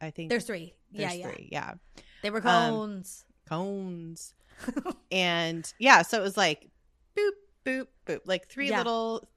[0.04, 0.74] I think There's three.
[0.92, 1.28] yeah, there's yeah.
[1.32, 1.50] three.
[1.52, 1.74] Yeah.
[2.22, 3.26] They were Um, cones.
[3.48, 4.34] cones.
[5.12, 6.70] and yeah, so it was like
[7.16, 7.32] boop,
[7.66, 8.78] boop, boop, like three Yeah.
[8.80, 9.28] little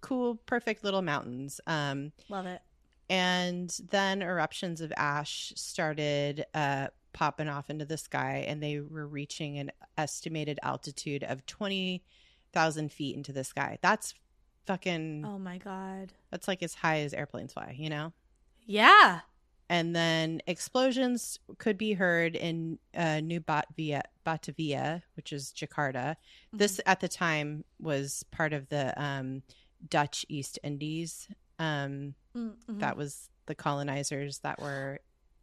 [0.00, 1.60] cool, perfect little mountains.
[1.66, 2.60] Um, Love it.
[3.08, 9.06] and then eruptions of ash started uh, popping off into the sky, and they were
[9.06, 13.78] reaching an estimated altitude of 20,000 feet into the sky.
[13.82, 14.14] That's
[14.66, 16.12] fucking, Oh my god.
[16.30, 18.12] that's like as high as airplanes fly, you know?
[18.66, 19.20] Yeah.
[19.68, 26.16] And then explosions could be heard in uh, New Batavia, Batavia, which is Jakarta.
[26.52, 29.42] This at the time was part of the um,
[29.88, 31.28] Dutch East Indies.
[31.58, 32.80] Um, Mm-hmm.
[32.80, 34.98] That was the colonizers that were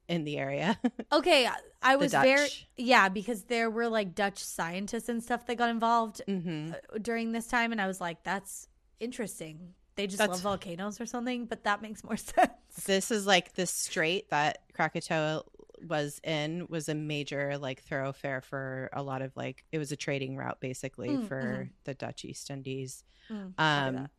[0.10, 0.78] in the area.
[1.14, 1.48] Okay,
[1.82, 6.22] I- was very yeah because there were like Dutch scientists and stuff that got involved
[6.28, 8.68] hmm uh, during this time, and I was like, that's
[9.00, 9.74] interesting.
[9.96, 12.52] They just That's- love volcanoes or something, but that makes more sense.
[12.86, 15.44] This is like the strait that Krakatoa
[15.88, 19.96] was in was a major like thoroughfare for a lot of like it was a
[19.96, 21.70] trading route basically Mm, for mhm.
[21.86, 23.04] the Dutch East Indies.
[23.32, 24.10] Mm, Um, that.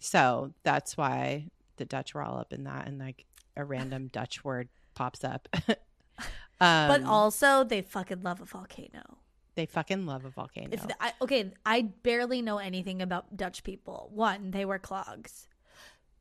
[0.00, 3.24] so that's why the Dutch were all up in that, and like
[3.56, 5.48] a random Dutch word pops up.
[6.60, 9.18] um, but also they fucking love a volcano.
[9.56, 10.68] They fucking love a volcano.
[10.70, 14.10] If the, I, okay, I barely know anything about Dutch people.
[14.12, 15.48] One, they wear clogs.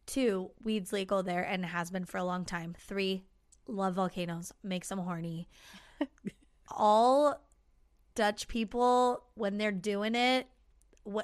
[0.05, 2.75] Two, weed's legal there and has been for a long time.
[2.79, 3.23] Three,
[3.67, 5.49] love volcanoes, makes them horny.
[6.71, 7.41] All
[8.15, 10.47] Dutch people, when they're doing it,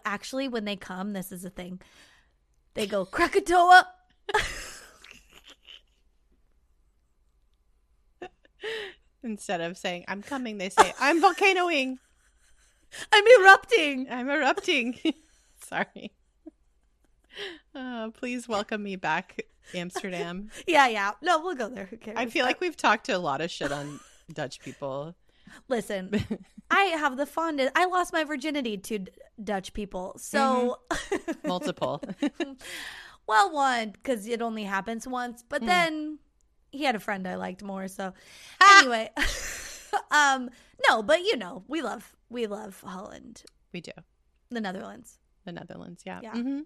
[0.06, 1.80] actually, when they come, this is a thing.
[2.74, 3.88] They go Krakatoa.
[9.24, 11.98] Instead of saying "I'm coming," they say "I'm volcanoing."
[13.14, 14.08] I'm erupting.
[14.10, 15.00] I'm erupting.
[15.66, 16.12] Sorry.
[17.74, 19.40] Uh, please welcome me back,
[19.74, 20.50] Amsterdam.
[20.68, 21.12] Yeah, yeah.
[21.22, 21.86] No, we'll go there.
[21.86, 22.18] Who cares?
[22.18, 24.00] I feel like we've talked to a lot of shit on
[24.34, 25.16] Dutch people.
[25.70, 26.12] Listen,
[26.70, 27.72] I have the fondest.
[27.76, 30.16] I lost my virginity to D- Dutch people.
[30.18, 30.80] So,
[31.46, 32.02] Multiple.
[33.28, 35.68] well, one, because it only happens once, but Hmm.
[35.68, 36.20] then
[36.72, 37.88] he had a friend I liked more.
[37.88, 38.14] So,
[38.62, 38.80] Ah!
[38.80, 39.10] anyway,
[40.12, 40.50] um,
[40.90, 43.92] no, but you know, we love, we love Holland, we do.
[44.50, 45.18] the Netherlands.
[45.46, 46.20] The Netherlands, yeah.
[46.24, 46.34] Yeah.
[46.34, 46.62] Mhm.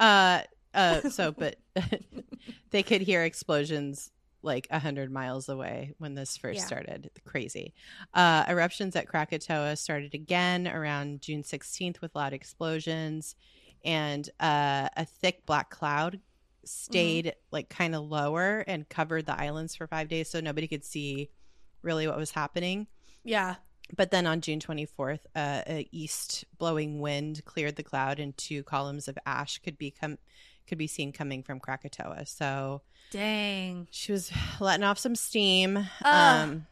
[0.00, 0.40] Uh,
[0.74, 1.56] uh, so, but
[2.70, 4.10] they could hear explosions
[4.42, 6.66] like a hundred miles away when this first Yeah.
[6.66, 7.10] started.
[7.24, 7.74] Crazy.
[8.14, 13.34] Uh, eruptions at Krakatoa started again around June 16th with loud explosions,
[13.84, 16.20] and uh, a thick black cloud
[16.66, 20.84] stayed like kind of lower and covered the islands for five days, so nobody could
[20.84, 21.30] see
[21.82, 22.86] really what was happening.
[23.24, 23.56] Yeah.
[23.96, 28.62] But then on June 24th, uh, a east blowing wind cleared the cloud, and two
[28.64, 30.18] columns of ash could be come
[30.66, 32.26] could be seen coming from Krakatoa.
[32.26, 33.86] So Dang.
[33.92, 35.86] she was letting off some steam, Ugh.
[36.04, 36.66] um,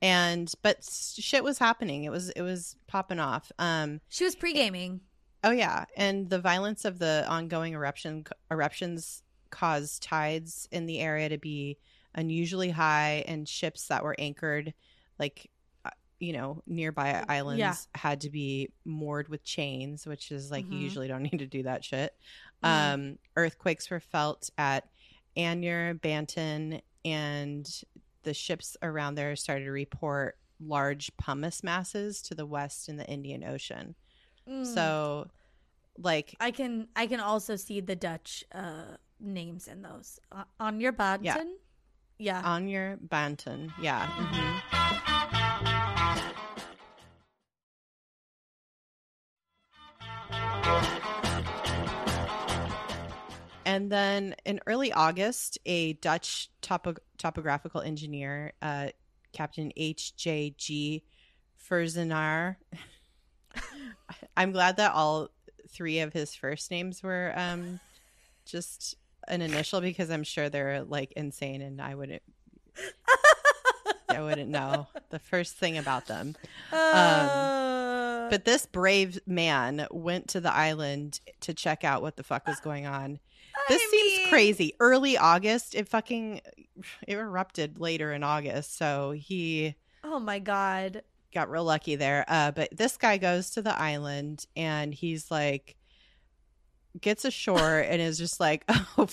[0.00, 0.82] and but
[1.18, 2.04] shit was happening.
[2.04, 3.52] It was it was popping off.
[3.58, 5.02] Um, She was pre gaming.
[5.44, 11.28] oh yeah, and the violence of the ongoing eruption eruptions caused tides in the area
[11.28, 11.78] to be
[12.14, 14.72] unusually high, and ships that were anchored
[15.18, 15.50] like
[15.84, 17.74] uh, you know nearby islands Yeah.
[17.94, 20.82] had to be moored with chains which is like you Mhm.
[20.82, 22.14] usually don't need to do that shit
[22.64, 22.92] Mhm.
[22.92, 24.88] um earthquakes were felt at
[25.36, 27.68] Anyer, Banton, and
[28.22, 33.06] the ships around there started to report large pumice masses to the west in the
[33.06, 33.94] Indian Ocean.
[34.48, 34.64] Mm.
[34.64, 35.28] So,
[35.98, 40.80] like, I can I can also see the Dutch uh, names in those uh, on
[40.80, 41.56] your Banten.
[42.18, 42.40] Yeah.
[42.40, 42.42] Yeah.
[42.42, 44.06] on your Banton, yeah.
[44.06, 44.62] mhm.
[53.64, 58.88] And then in early August, a Dutch topo- topographical engineer, uh,
[59.32, 61.02] Captain H.J.G.
[61.68, 62.56] Ferzenaar,
[64.36, 65.30] I'm glad that all
[65.68, 67.80] three of his first names were um,
[68.44, 68.94] just
[69.28, 72.22] an initial because I'm sure they're like insane and I wouldn't
[74.08, 76.36] I wouldn't know the first thing about them.
[76.72, 82.46] Uh, But this brave man went to the island to check out what the fuck
[82.46, 83.18] was going on.
[83.68, 84.74] This I seems crazy.
[84.80, 86.40] Early August, it fucking
[87.06, 91.02] it erupted later in August, so he Oh my god.
[91.34, 92.24] got real lucky there.
[92.28, 95.76] Uh, but this guy goes to the island and he's like,
[97.00, 98.64] gets ashore and is just like,
[98.98, 99.06] oh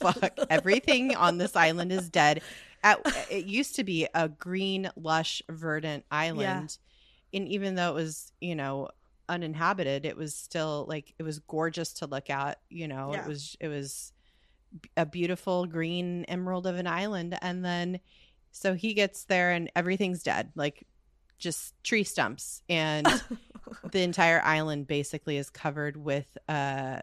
[0.00, 2.42] fuck, everything on this island is dead.
[2.82, 3.00] At,
[3.30, 6.78] it used to be a green, lush, verdant island,
[7.34, 8.88] and even though it was, you know,
[9.28, 12.58] uninhabited, it was still like it was gorgeous to look at.
[12.70, 13.20] You know, Yeah.
[13.22, 14.12] it was it was
[14.96, 18.00] a beautiful green emerald of an island, and then
[18.52, 20.86] so he gets there and everything's dead, like
[21.38, 23.06] just tree stumps, and
[23.92, 27.00] the entire island basically is covered with uh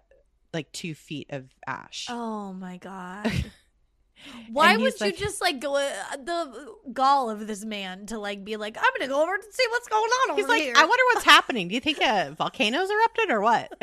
[0.54, 2.08] like two feet of ash.
[2.10, 3.32] Oh my god.
[4.52, 8.44] Why would he's you just like go uh, the gall of this man to like
[8.44, 10.74] be like I'm gonna go over and see what's going on He's over like, here?
[10.76, 11.68] I wonder what's happening.
[11.68, 13.72] Do you think a volcano's erupted or what?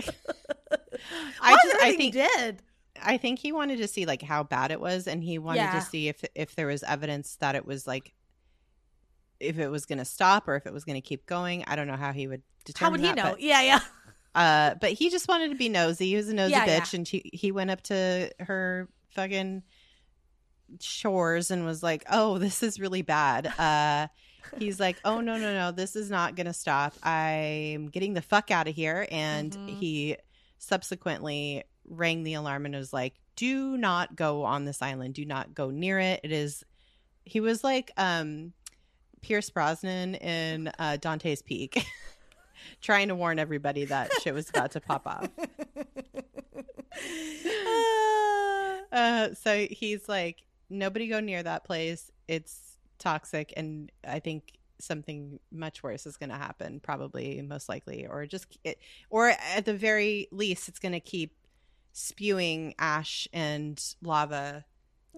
[1.41, 2.63] I just, I think, did.
[3.01, 5.79] I think he wanted to see like how bad it was, and he wanted Yeah.
[5.79, 8.13] to see if if there was evidence that it was like
[9.41, 11.65] if it was going to stop or if it was going to keep going.
[11.67, 12.87] I don't know how he would determine.
[12.87, 13.31] How would he that, know?
[13.33, 13.81] but- yeah, yeah.
[14.35, 16.09] Uh, but he just wanted to be nosy.
[16.09, 16.81] He was a nosy Yeah, yeah.
[16.81, 19.63] bitch, and he he went up to her fucking
[20.81, 24.09] shores and was like, "Oh, this is really bad." Uh,
[24.59, 26.95] he's like, "Oh no, no, no, this is not gonna stop.
[27.03, 29.79] I'm getting the fuck out of here." And Mhm.
[29.79, 30.17] he
[30.59, 35.15] subsequently rang the alarm and was like, "Do not go on this island.
[35.15, 36.21] Do not go near it.
[36.25, 36.65] It is."
[37.27, 38.53] He was like, um,
[39.23, 41.83] Pierce Brosnan in uh, Dante's Peak.
[42.81, 45.29] Trying to warn everybody that shit was about to pop off.
[48.93, 52.13] Uh, so he's like, nobody go near that place.
[52.29, 58.07] It's toxic, and I think something much worse is going to happen, probably, most likely,
[58.07, 58.79] or just, it,
[59.11, 61.35] or at the very least, it's going to keep
[61.93, 64.65] spewing ash and lava.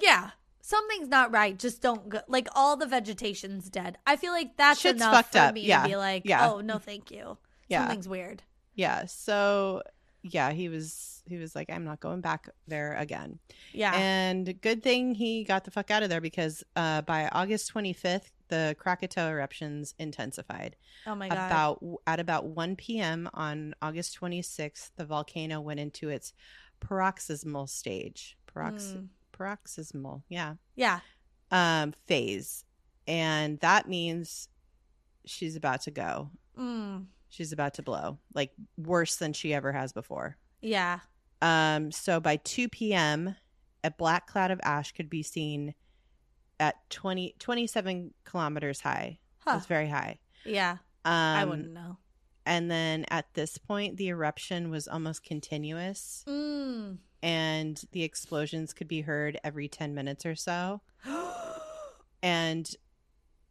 [0.01, 0.31] yeah.
[0.67, 1.57] Something's not right.
[1.57, 2.21] Just don't go.
[2.27, 3.99] Like all the vegetation's dead.
[4.05, 5.55] I feel like that's Shit's enough for up.
[5.55, 5.83] me Yeah.
[5.83, 6.51] to be like, Yeah.
[6.51, 7.39] oh no, thank you.
[7.69, 8.43] Yeah, Something's weird.
[8.75, 9.07] yeah.
[9.07, 9.83] So
[10.23, 13.39] yeah, he was he was like, I'm not going back there again.
[13.73, 13.93] Yeah.
[13.95, 18.31] And good thing he got the fuck out of there because uh, by August 25th,
[18.49, 20.75] the Krakatoa eruptions intensified.
[21.07, 21.47] oh my god.
[21.47, 23.29] about at about 1 p.m.
[23.35, 26.33] on August 26th, the volcano went into its
[26.81, 28.37] paroxysmal stage.
[28.53, 29.09] Parox- Mm.
[29.37, 31.01] Paroxysmal, yeah, yeah.
[31.51, 32.65] um, phase,
[33.07, 34.49] and that means
[35.25, 36.31] she's about to go.
[36.59, 37.07] Mm.
[37.29, 40.37] She's about to blow, like worse than she ever has before.
[40.61, 41.01] Yeah.
[41.43, 43.37] Um, so by 2 p.m.,
[43.85, 45.75] a black cloud of ash could be seen
[46.59, 49.19] at 20, 27 kilometers high.
[49.41, 49.57] Huh.
[49.59, 50.19] It's very high.
[50.45, 50.79] Yeah.
[51.05, 51.99] Um, I wouldn't know.
[52.47, 56.99] And then at this point, the eruption was almost continuous, Mm.
[57.23, 60.81] And the explosions could be heard every 10 minutes or so.
[62.23, 62.69] And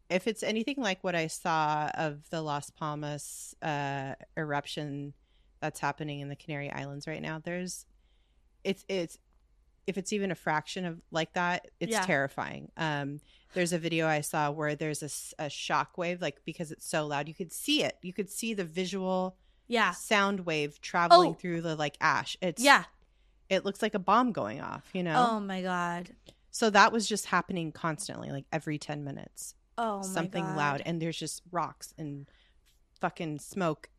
[0.10, 5.14] if it's anything like what I saw of the Las Palmas uh, eruption
[5.62, 7.86] that's happening in the Canary Islands right now, there's
[8.64, 9.18] it's it's
[9.88, 12.02] if it's even a fraction of like that, it's Yeah.
[12.02, 12.72] terrifying.
[12.76, 13.20] Um,
[13.54, 17.28] there's a video I saw where there's a shock wave, like because it's so loud,
[17.28, 17.98] you could see it.
[18.02, 19.38] You could see the visual
[19.68, 19.92] yeah.
[19.92, 21.34] sound wave traveling Oh.
[21.34, 22.36] through the like ash.
[22.42, 22.86] It's Yeah.
[23.50, 25.28] It looks like a bomb going off, you know.
[25.32, 26.10] Oh my god.
[26.52, 30.58] So that was just happening constantly, like every ten minutes, Oh my something god.
[30.58, 32.28] loud, and there's just rocks and
[33.02, 33.90] fucking smoke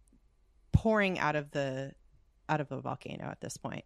[0.72, 1.92] pouring out of the
[2.48, 3.84] out of the volcano at this point.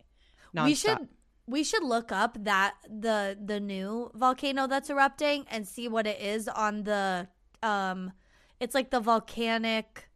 [0.54, 1.08] we should
[1.46, 6.20] we should look up that the the new volcano that's erupting and see what it
[6.20, 7.26] is on the
[7.62, 8.12] um
[8.60, 10.08] it's like the volcanic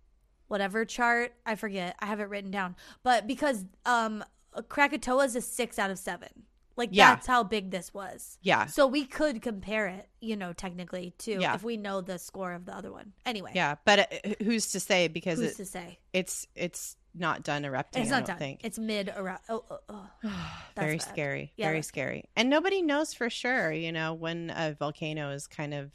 [0.48, 4.22] whatever chart i forget i have it written down but because um
[4.62, 6.28] krakatoa is a six out of seven
[6.76, 7.14] Like Yeah.
[7.14, 8.36] that's how big this was.
[8.42, 8.66] Yeah.
[8.66, 11.54] So we could compare it, you know, technically to Yeah.
[11.54, 13.12] if we know the score of the other one.
[13.24, 15.98] Anyway, Yeah, but uh, who's to say because who's it, to say?
[16.12, 18.02] it's it's not done erupting.
[18.02, 18.38] It's I not don't done.
[18.38, 18.60] think.
[18.64, 19.38] It's mid around.
[19.48, 19.78] Oh, oh,
[20.24, 20.60] oh.
[20.76, 21.02] Very bad.
[21.08, 21.52] scary.
[21.56, 22.24] Yeah, very scary.
[22.34, 25.92] And nobody knows for sure, you know, when a volcano is kind of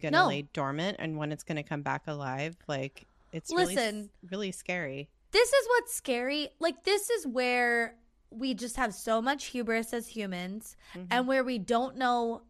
[0.00, 0.28] going to No.
[0.28, 2.56] lay dormant and when it's going to come back alive.
[2.68, 4.10] Like it's really, Listen.
[4.30, 5.08] really scary.
[5.34, 6.48] This is what's scary.
[6.60, 7.96] Like this is where
[8.30, 11.08] we just have so much hubris as humans, Mhm.
[11.10, 12.42] and where we don't know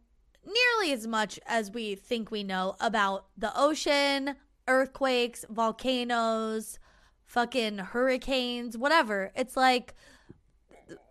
[0.44, 4.36] nearly as much as we think we know about the ocean,
[4.68, 6.78] earthquakes, volcanoes,
[7.24, 9.32] fucking hurricanes, whatever.
[9.34, 9.94] It's like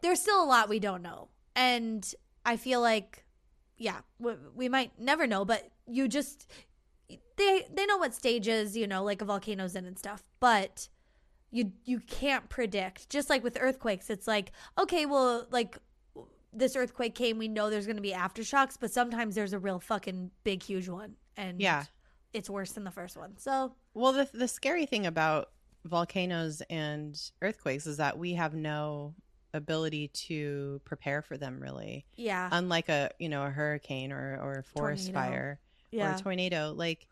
[0.01, 1.29] there's still a lot we don't know.
[1.55, 2.13] And
[2.45, 3.25] I feel like
[3.77, 6.45] yeah, we, we might never know, but you just
[7.37, 10.21] they they know what stages, you know, like a volcano's in and stuff.
[10.39, 10.87] But
[11.53, 13.09] you you can't predict.
[13.09, 15.77] Just like with earthquakes, it's like, okay, well, like
[16.51, 19.79] this earthquake came, we know there's going to be aftershocks, but sometimes there's a real
[19.79, 21.85] fucking big huge one and Yeah.
[22.33, 23.37] it's worse than the first one.
[23.37, 25.51] So, Well, the the scary thing about
[25.85, 29.13] volcanoes and earthquakes is that we have no
[29.53, 32.05] ability to prepare for them really.
[32.15, 32.49] yeah.
[32.51, 35.29] Unlike a, you know, a hurricane or or a forest Tornado.
[35.29, 35.59] fire
[35.93, 37.07] or a tornado, like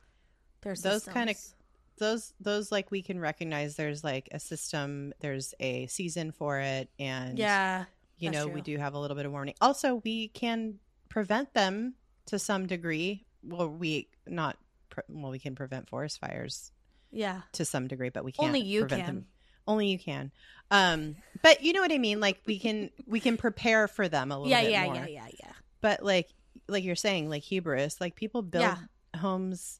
[0.61, 1.55] there's those kinda- systems.
[2.01, 6.89] Those those like we can recognize there's like a system there's a season for it
[6.99, 7.85] and Yeah.
[8.17, 10.79] you know we do have a little bit of warning also we can
[11.09, 11.93] prevent them
[12.25, 14.57] to some degree well we not
[14.89, 16.71] pre- well we can prevent forest fires
[17.11, 17.41] Yeah.
[17.53, 19.15] to some degree but we can't Only you prevent can.
[19.15, 19.25] them
[19.67, 20.31] only you can
[20.71, 24.31] um but you know what i mean like we can we can prepare for them
[24.31, 25.51] a little Yeah, bit yeah, more yeah, yeah, yeah.
[25.81, 26.29] but like
[26.67, 28.77] like you're saying like hubris like people build Yeah.
[29.19, 29.79] homes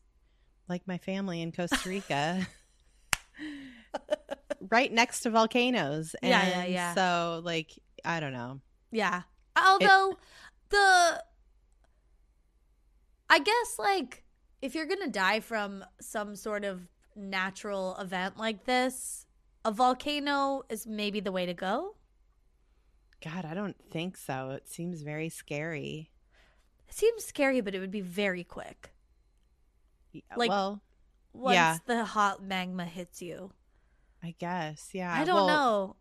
[0.71, 2.47] like my family in costa rica
[4.69, 6.95] right next to volcanoes and Yeah, yeah, yeah.
[6.95, 7.71] so like
[8.05, 8.59] i don't know
[8.91, 9.23] Yeah.
[9.55, 10.17] Although
[10.69, 11.23] the
[13.29, 14.23] I guess like
[14.61, 19.25] if you're going to die from some sort of natural event like this,
[19.65, 21.95] a volcano is maybe the way to go.
[23.23, 26.09] god i don't think so it seems very scary
[26.89, 28.91] It seems scary, but it would be very quick.
[30.35, 30.81] Like- well
[31.33, 31.77] Once Yeah.
[31.85, 33.51] the hot magma hits you.
[34.23, 35.95] i guess yeah I don't well, know.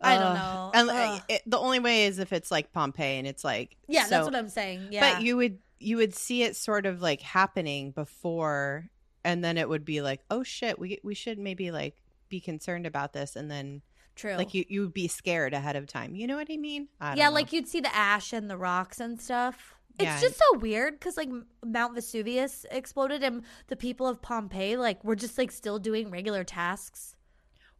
[0.00, 0.70] I don't know.
[0.74, 4.04] and uh, it, the only way is if it's like pompeii and it's like Yeah,
[4.04, 4.88] so- that's what I'm saying.
[4.90, 5.14] Yeah.
[5.14, 8.90] But you would you would see it sort of like happening before
[9.24, 11.96] and then it would be like, "Oh shit, we we should maybe like
[12.28, 13.82] be concerned about this." And then
[14.14, 14.34] True.
[14.36, 16.14] like you you would be scared ahead of time.
[16.14, 16.88] You know what I mean?
[17.00, 17.34] I don't yeah, know.
[17.34, 19.75] like you'd see the ash and the rocks and stuff.
[19.98, 20.12] Yeah.
[20.12, 21.30] It's just so weird because like
[21.64, 26.44] Mount Vesuvius exploded and the people of Pompeii like were just like still doing regular
[26.44, 27.16] tasks.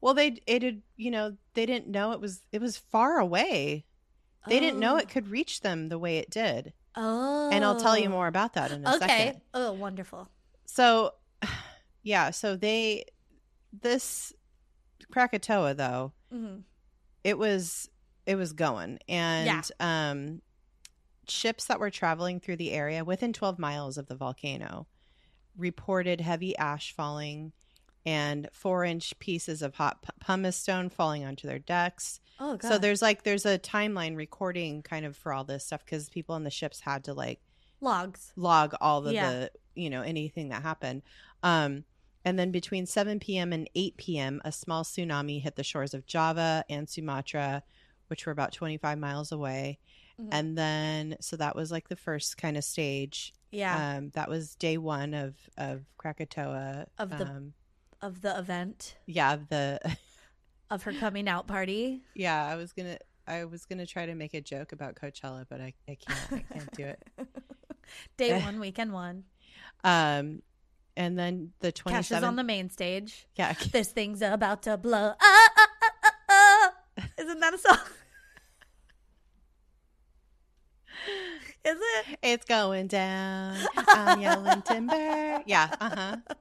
[0.01, 3.85] well, they it had, you know, they didn't know it was it was far away.
[4.49, 4.99] They didn't know Oh.
[4.99, 6.73] it could reach them the way it did.
[6.95, 9.07] Oh, And I'll tell you more about that in a Okay.
[9.09, 9.41] second.
[9.53, 10.29] Oh, wonderful.
[10.67, 11.13] So,
[12.03, 13.05] yeah, so they
[13.83, 14.33] this
[15.13, 16.59] Krakatoa though, hmm
[17.25, 17.89] it was
[18.25, 20.41] it was going and um
[21.29, 24.87] ships that were traveling through the area within 12 miles of the volcano
[25.57, 27.53] reported heavy ash falling
[28.05, 32.69] and four inch pieces of hot pu- pumice stone falling onto their decks Oh god.
[32.69, 36.35] so there's like there's a timeline recording kind of for all this stuff because people
[36.35, 37.41] on the ships had to like
[37.81, 38.33] logs.
[38.37, 39.31] log all of Yeah.
[39.31, 41.03] the you know anything that happened
[41.43, 41.85] um
[42.25, 43.53] and then between 7 p.m.
[43.53, 47.63] and 8 p.m., a small tsunami hit the shores of Java and Sumatra,
[48.09, 49.79] which were about 25 miles away.
[50.21, 50.29] Mhm.
[50.33, 53.33] And then, so that was like the first kind of stage.
[53.51, 56.87] Yeah, Um, that was day one of, of Krakatoa.
[56.99, 57.53] Of the- um,
[58.03, 59.81] of the event yeah, of the,
[60.71, 62.03] of her coming out party.
[62.15, 64.95] yeah, I was going to, I was going to try to make a joke about
[64.95, 67.03] Coachella, but I, I can't, I can't do it.
[68.17, 69.25] Day one, weekend one.
[69.85, 70.43] Um,
[70.97, 71.91] and then the 27th.
[71.91, 73.27] Cash is on the main stage.
[73.37, 73.53] yeah.
[73.73, 75.13] This thing's about to blow.
[75.21, 76.73] Ah, ah, ah.
[77.19, 77.79] Isn't that a song?
[81.67, 82.19] Is it?
[82.23, 83.57] It's going down.
[83.77, 85.43] I'm yelling timber.
[85.47, 85.69] Yeah.
[85.81, 86.17] Uh huh.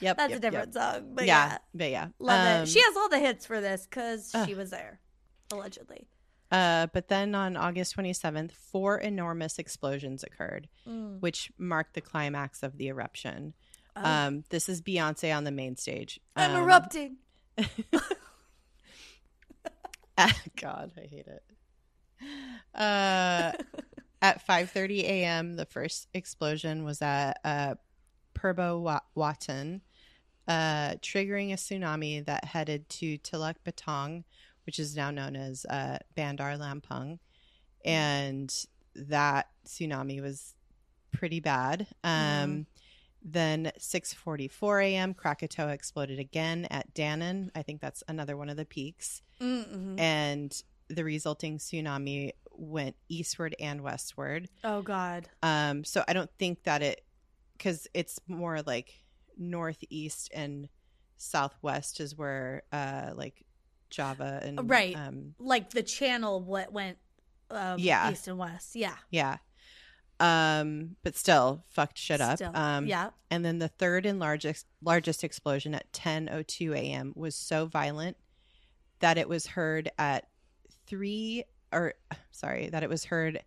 [0.00, 0.16] Yep.
[0.16, 0.82] That's yep, a different yep.
[0.94, 1.10] song.
[1.12, 1.58] But yeah, yeah.
[1.74, 2.06] But yeah.
[2.20, 2.68] Love Um, it.
[2.68, 5.00] She has all the hits for this because she was there,
[5.52, 6.06] allegedly.
[6.52, 11.18] uh, but then on August 27th, four enormous explosions occurred, Mm.
[11.20, 13.54] which marked the climax of the eruption.
[13.96, 14.04] Oh.
[14.08, 16.20] Um, this is Beyonce on the main stage.
[16.36, 17.16] I'm Um, erupting.
[20.60, 21.42] God, I hate it.
[22.72, 23.52] Uh,
[24.22, 27.74] at 5:30 a.m., the first explosion was at uh,
[28.34, 29.80] Purbo Wa- Watan,
[30.48, 34.24] uh, triggering a tsunami that headed to Teluk Betung,
[34.64, 37.18] which is now known as uh, Bandar Lampung,
[37.84, 38.52] and
[38.94, 40.54] that tsunami was
[41.12, 41.86] pretty bad.
[42.04, 42.66] Um,
[43.22, 45.14] Then 6:44 a.m.
[45.14, 47.50] Krakatoa exploded again at Danan.
[47.56, 49.98] I think that's another one of the peaks, Mm-mm.
[49.98, 54.48] and the resulting tsunami went eastward and westward.
[54.64, 55.28] Oh God.
[55.42, 57.04] Um, so I don't think that it,
[57.56, 58.94] because it's more like
[59.36, 60.68] northeast and
[61.16, 63.44] southwest is where, uh, like
[63.90, 64.96] Java and Right.
[64.96, 66.98] um, Like the channel what went
[67.50, 68.10] um, Yeah.
[68.10, 68.74] east and west.
[68.76, 68.96] Yeah.
[69.10, 69.38] yeah.
[70.18, 72.38] Um, but still fucked shit up.
[72.38, 72.50] Still.
[72.56, 73.10] Um, yeah.
[73.30, 77.12] And then the third and largest largest explosion at 10:02 a.m.
[77.14, 78.16] was so violent
[79.00, 80.26] that it was heard at
[80.86, 81.94] three or
[82.30, 83.42] sorry that it was heard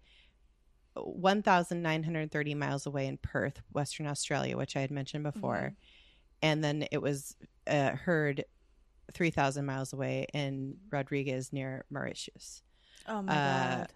[0.96, 5.76] 1,930 miles away in Perth, Western Australia, which I had mentioned before, Mhm.
[6.42, 7.36] and then it was
[7.68, 8.46] uh, heard
[9.14, 12.64] 3,000 miles away in Rodrigues near Mauritius
[13.08, 13.94] Oh my uh, God.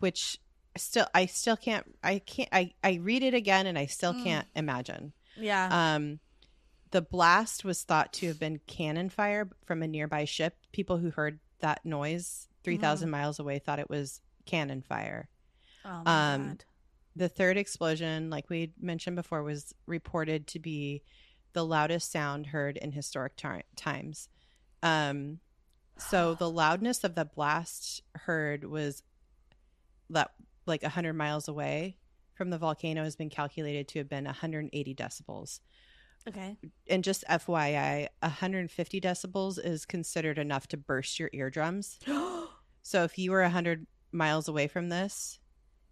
[0.00, 0.38] which
[0.76, 4.22] still I still can't I can't I I read it again and I still Mm.
[4.24, 5.12] can't imagine.
[5.36, 5.94] Yeah.
[5.94, 6.20] Um
[6.92, 10.56] the blast was thought to have been cannon fire from a nearby ship.
[10.72, 13.12] People who heard that noise 3,000 Mm.
[13.12, 15.28] miles away thought it was cannon fire.
[15.84, 16.64] oh my um, God.
[17.16, 21.02] The third explosion, like we mentioned before, was reported to be
[21.52, 24.28] the loudest sound heard in historic ti- times.
[24.82, 25.40] Um,
[25.98, 29.02] so the loudness of the blast heard was
[30.10, 30.30] that
[30.66, 31.96] like 100 miles away
[32.34, 35.60] from the volcano has been calculated to have been 180 decibels.
[36.28, 36.56] Okay.
[36.88, 41.98] And just FYI, 150 decibels is considered enough to burst your eardrums.
[42.82, 45.38] So if you were 100 miles away from this,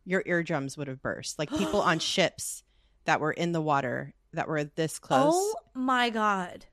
[0.05, 1.39] your eardrums would have burst.
[1.39, 2.63] Like people on ships
[3.05, 6.67] that were in the water that were this close oh my God.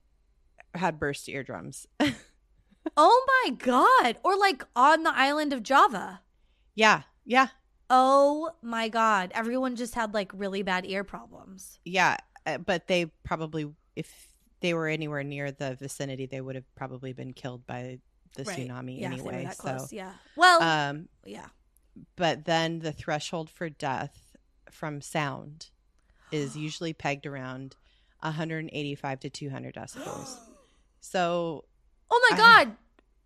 [0.73, 1.85] had burst eardrums.
[2.97, 4.17] Oh my God.
[4.23, 6.21] Or like on the island of Java.
[6.75, 7.47] yeah, yeah,
[7.89, 9.31] Oh my God.
[9.33, 11.79] Everyone just had like really bad ear problems.
[11.83, 12.17] yeah.
[12.45, 14.27] Uh, But they probably, if
[14.59, 17.99] they were anywhere near the vicinity, they would have probably been killed by
[18.35, 18.59] the Right.
[18.69, 19.51] tsunami Yeah, if they were anyway.
[19.53, 19.93] So, close.
[19.93, 20.13] Yeah.
[20.35, 21.47] Well, um, yeah.
[22.15, 24.35] but then the threshold for death
[24.69, 25.69] from sound
[26.31, 27.75] is usually pegged around
[28.21, 30.37] 185 to 200 decibels.
[31.01, 31.65] So,
[32.09, 32.77] Oh my I- God.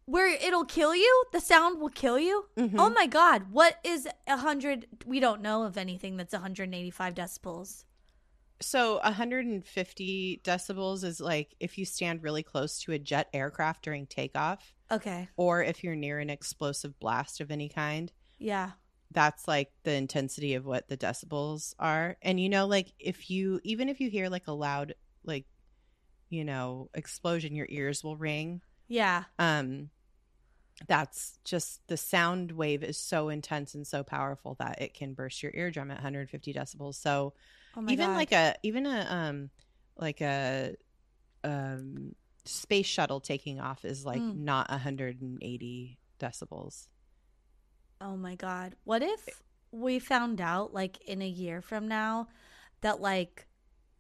[0.06, 1.24] Where it'll kill you?
[1.32, 2.46] The sound will kill you?
[2.58, 2.76] mhm.
[2.80, 3.52] Oh my God.
[3.52, 4.88] What is 100?
[5.06, 7.86] We don't know of anything that's 185 decibels.
[8.62, 14.06] So 150 decibels is like if you stand really close to a jet aircraft during
[14.08, 15.30] takeoff, Okay.
[15.38, 18.12] or if you're near an explosive blast of any kind.
[18.38, 18.72] Yeah.
[19.12, 22.18] That's like the intensity of what the decibels are.
[22.22, 24.94] And you know, like if you, even if you hear like a loud,
[25.24, 25.46] like,
[26.30, 28.62] you know, explosion, your ears will ring.
[28.88, 29.26] Yeah.
[29.38, 29.90] um
[30.88, 35.44] that's just the sound wave is so intense and so powerful that it can burst
[35.44, 37.34] your eardrum at 150 decibels so
[37.76, 38.16] Oh my even God.
[38.16, 39.50] like a even a um
[39.98, 40.76] like a
[41.44, 42.16] um
[42.46, 44.38] space shuttle taking off is like Mm.
[44.38, 46.88] not 180 decibels
[48.02, 48.76] Oh my god.
[48.86, 49.28] What if
[49.72, 52.28] we found out like in a year from now
[52.82, 53.46] that like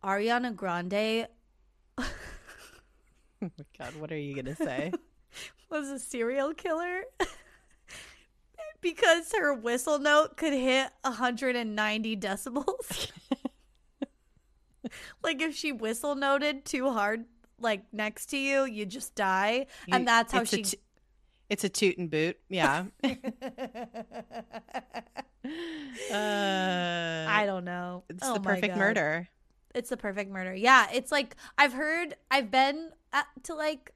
[0.03, 1.27] Ariana Grande
[1.99, 2.05] oh
[3.41, 4.91] my god what are you gonna say
[5.69, 7.01] was a serial killer?
[8.81, 13.11] because her whistle note could hit 190 decibels.
[15.23, 17.25] like if she whistle noted too hard
[17.59, 19.65] like next to you, you just die.
[19.87, 20.77] You- and that's how it's a she t-
[21.49, 23.09] it's a toot and boot yeah uh,
[26.11, 28.03] I don't know.
[28.09, 29.27] it's Oh the perfect murder
[29.75, 30.53] It's the perfect murder.
[30.55, 32.15] Yeah, it's like I've heard.
[32.31, 33.91] I've been at, to like.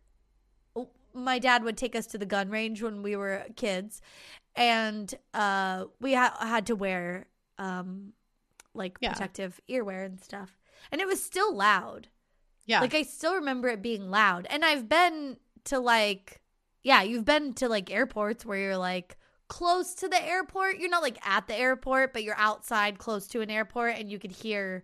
[1.15, 4.01] My dad would take us to the gun range when we were kids,
[4.55, 7.27] and uh, we ha- had to wear
[7.59, 8.13] um,
[8.73, 9.11] like Yeah.
[9.13, 10.57] protective earwear and stuff,
[10.91, 12.07] and it was still loud.
[12.65, 16.41] yeah Like I still remember it being loud, and I've been to like,
[16.83, 19.17] yeah, you've been to like airports where you're like
[19.47, 20.79] close to the airport.
[20.79, 24.19] You're not like at the airport, but you're outside close to an airport, and you
[24.19, 24.83] could hear,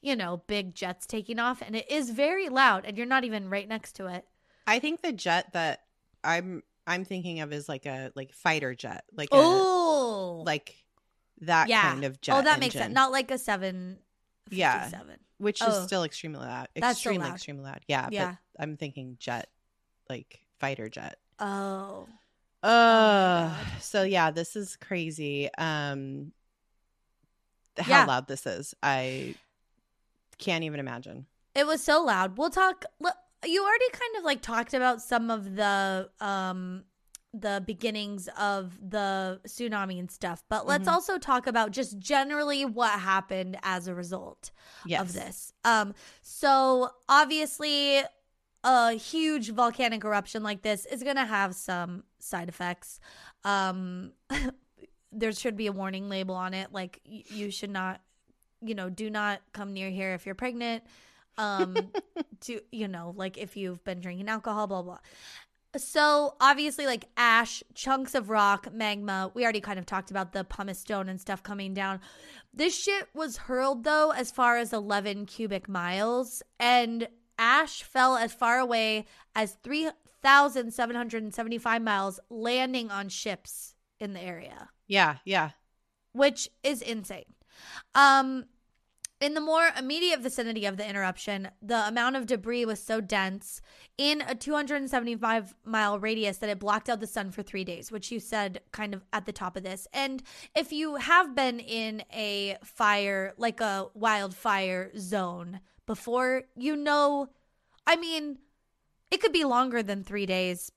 [0.00, 3.48] you know, big jets taking off, and it is very loud, and you're not even
[3.48, 4.24] right next to it.
[4.66, 5.80] I think the jet that
[6.24, 10.74] I'm I'm thinking of is like a like fighter jet, like Oh, like
[11.40, 11.82] that yeah.
[11.82, 12.36] kind of jet.
[12.38, 12.92] oh, that makes sense.
[12.94, 13.98] Not like a seven.
[14.50, 14.90] Yeah.
[15.38, 15.86] Which is oh.
[15.86, 16.68] still extremely loud.
[16.74, 17.34] That's still Extremely, loud.
[17.34, 17.80] extremely loud.
[17.88, 18.36] Yeah, Yeah.
[18.56, 19.48] but I'm thinking jet,
[20.08, 21.16] like fighter jet.
[21.40, 22.06] Oh,
[22.62, 23.56] Uh, God.
[23.80, 25.52] so yeah, this is crazy.
[25.58, 26.32] Um,
[27.76, 28.04] how Yeah.
[28.04, 29.34] loud this is, I
[30.38, 31.26] can't even imagine.
[31.54, 32.38] It was so loud.
[32.38, 32.84] We'll talk.
[33.44, 36.84] You already kind of like talked about some of the um
[37.34, 40.92] the beginnings of the tsunami and stuff, but let's Mhm.
[40.92, 44.50] also talk about just generally what happened as a result
[44.84, 45.00] yes.
[45.00, 45.52] of this.
[45.64, 48.02] Um, so obviously,
[48.64, 53.00] a huge volcanic eruption like this is going to have some side effects.
[53.44, 54.12] Um,
[55.10, 58.02] there should be a warning label on it, like y- you should not,
[58.60, 60.84] you know, do not come near here if you're pregnant.
[61.38, 61.92] Um,
[62.42, 64.98] to you know, like if you've been drinking alcohol, blah blah.
[65.76, 69.30] So obviously, like ash, chunks of rock, magma.
[69.34, 72.00] We already kind of talked about the pumice stone and stuff coming down.
[72.52, 77.08] This shit was hurled though as far as 11 cubic miles, and
[77.38, 85.16] ash fell as far away as 3,775 miles, landing on ships in the area, Yeah,
[85.24, 85.50] yeah.
[86.12, 87.24] which is insane.
[87.94, 88.44] Um,
[89.22, 93.60] in the more immediate vicinity of the interruption, the amount of debris was so dense
[93.96, 98.10] in a 275 mile radius that it blocked out the sun for three days, which
[98.10, 99.86] you said kind of at the top of this.
[99.92, 100.22] And
[100.56, 107.28] if you have been in a fire, like a wildfire zone before, you know,
[107.86, 108.38] I mean,
[109.10, 110.72] it could be longer than three days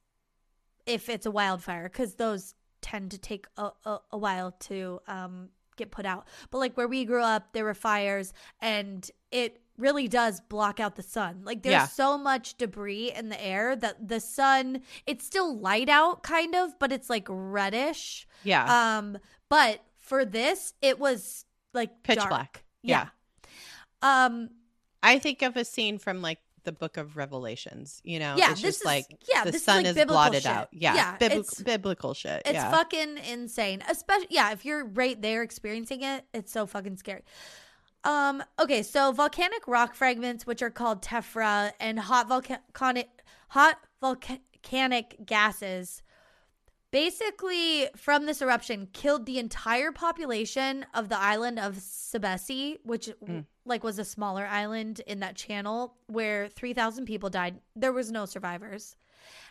[0.85, 5.49] if it's a wildfire because those tend to take a, a, a while to um,
[5.75, 6.27] get put out.
[6.51, 10.95] But like where we grew up, there were fires and it really does block out
[10.95, 11.41] the sun.
[11.43, 11.87] Like there's Yeah.
[11.87, 16.79] so much debris in the air that the sun, it's still light out kind of,
[16.79, 18.25] but it's like reddish.
[18.43, 18.97] Yeah.
[18.97, 19.17] Um,
[19.49, 22.29] but for this, it was like Pitch dark.
[22.29, 22.63] black.
[22.83, 23.07] Yeah.
[24.01, 24.25] Yeah.
[24.25, 24.49] Um,
[25.03, 28.35] I think of a scene from like the book of Revelations, you know?
[28.37, 30.51] Yeah, It's this just is- like yeah, the this is, sun like, is blotted shit.
[30.51, 30.67] out.
[30.71, 30.95] Yeah.
[30.95, 32.41] Yeah, bibli- it's- biblical shit.
[32.45, 32.69] It's yeah.
[32.71, 33.81] fucking insane.
[33.89, 37.23] Especially yeah, if you're right there experiencing it, it's so fucking scary.
[38.03, 43.09] Um okay, so volcanic rock fragments which are called tephra and hot volcanic
[43.49, 46.03] hot volcanic gases
[46.91, 53.45] basically from this eruption killed the entire population of the island of Sebesi, which Mm.
[53.65, 57.59] Like was a smaller island in that channel where 3000 people died.
[57.75, 58.95] There was no survivors.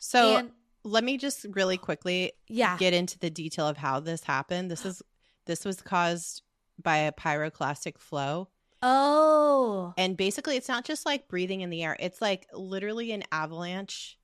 [0.00, 0.50] So and
[0.84, 2.76] let me just really quickly yeah.
[2.76, 4.70] get into the detail of how this happened.
[4.70, 5.02] This is
[5.46, 6.42] this was caused
[6.82, 8.48] by a pyroclastic flow.
[8.82, 9.94] oh.
[9.96, 11.96] And basically it's not just like breathing in the air.
[11.98, 14.18] It's like literally an avalanche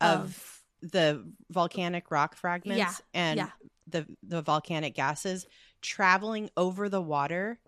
[0.00, 3.50] of, Of- the volcanic rock fragments Yeah, and yeah.
[3.86, 5.46] the the volcanic gases
[5.80, 7.58] traveling over the water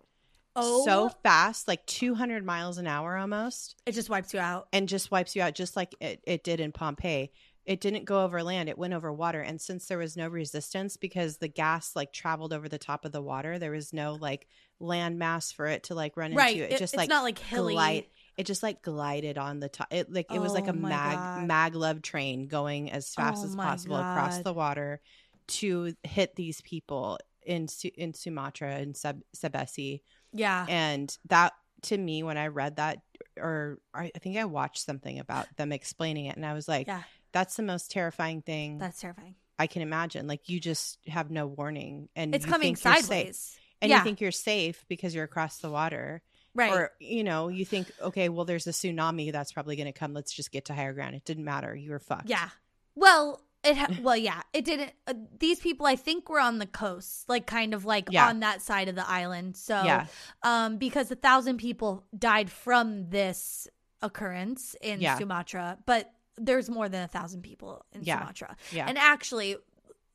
[0.55, 4.67] Oh, so fast, like 200 miles an hour almost, it just wipes you out.
[4.73, 7.31] and just wipes you out just like it, it did in Pompeii.
[7.65, 9.41] It didn't go over land, it went over water.
[9.41, 13.11] And since there was no resistance because the gas like traveled over the top of
[13.11, 14.47] the water, there was no like
[14.79, 16.55] land mass for it to like run Right.
[16.57, 16.65] into.
[16.69, 17.73] It, It- just it's like not like hilly.
[17.73, 18.05] glide
[18.37, 19.87] it just like glided on the top.
[19.91, 21.47] It like it was like Oh a mag God.
[21.73, 25.01] maglev train going as fast Oh as possible across the water
[25.47, 30.01] to hit these people in in Sumatra and Seb- Sebesi.
[30.35, 30.65] Yeah.
[30.69, 32.99] And that to me, when I read that,
[33.39, 37.03] or I think I watched something about them explaining it, and I was like, Yeah.
[37.31, 39.35] that's the most terrifying thing That's terrifying.
[39.59, 40.27] I can imagine.
[40.27, 43.05] Like you just have no warning, and It's you coming think you're safe.
[43.05, 43.57] sideways.
[43.81, 43.97] and Yeah.
[43.99, 46.21] you think you're safe because you're across the water.
[46.55, 46.71] Right.
[46.71, 50.13] Or, you know, you think, okay, well, there's a tsunami that's probably going to come.
[50.13, 51.13] Let's just get to higher ground.
[51.15, 51.75] It didn't matter.
[51.75, 52.29] You were fucked.
[52.29, 52.49] yeah.
[52.95, 54.91] Well, it ha- well, yeah, it didn't.
[55.07, 58.27] Uh, these people, I think, were on the coast, like kind of like Yeah.
[58.29, 59.57] on that side of the island.
[59.57, 60.05] So, Yeah.
[60.43, 63.67] um, because a thousand people died from this
[64.01, 65.17] occurrence in Yeah.
[65.17, 68.19] Sumatra, but there's more than a thousand people in Yeah.
[68.19, 68.55] Sumatra.
[68.71, 68.85] Yeah.
[68.87, 69.55] And actually,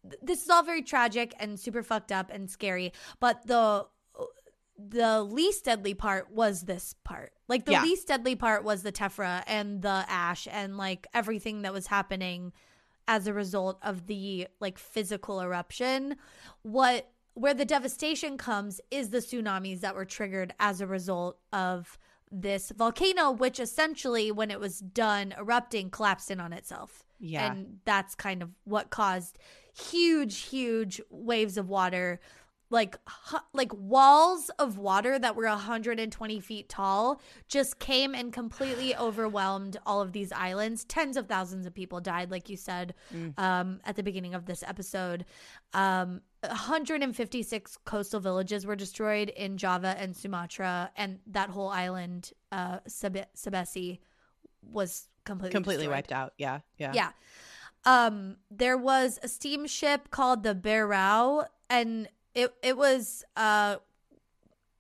[0.09, 2.93] th- this is all very tragic and super fucked up and scary.
[3.21, 3.87] But the
[4.83, 7.35] the least deadly part was this part.
[7.49, 7.83] Like the Yeah.
[7.83, 12.55] least deadly part was the tephra and the ash and like everything that was happening
[13.11, 16.15] as a result of the like physical eruption.
[16.63, 21.99] What where the devastation comes is the tsunamis that were triggered as a result of
[22.31, 27.05] this volcano, which essentially, when it was done erupting, collapsed in on itself.
[27.19, 27.51] Yeah.
[27.51, 29.39] And that's kind of what caused
[29.77, 32.21] huge, huge waves of water,
[32.73, 32.97] like
[33.53, 40.01] like walls of water that were 120 feet tall, just came and completely overwhelmed all
[40.01, 40.85] of these islands.
[40.85, 43.37] Tens of thousands of people died, like you said Mm.
[43.39, 45.25] um, at the beginning of this episode.
[45.75, 52.79] Um, 156 coastal villages were destroyed in Java and Sumatra, and that whole island, uh,
[52.89, 53.99] Sebe- Sebesi,
[54.63, 55.97] was completely Completely destroyed.
[55.97, 56.33] wiped out.
[56.39, 56.61] Yeah.
[56.79, 56.93] Yeah.
[56.95, 57.11] Yeah.
[57.85, 63.77] Um, there was a steamship called the Berouw, and it it was uh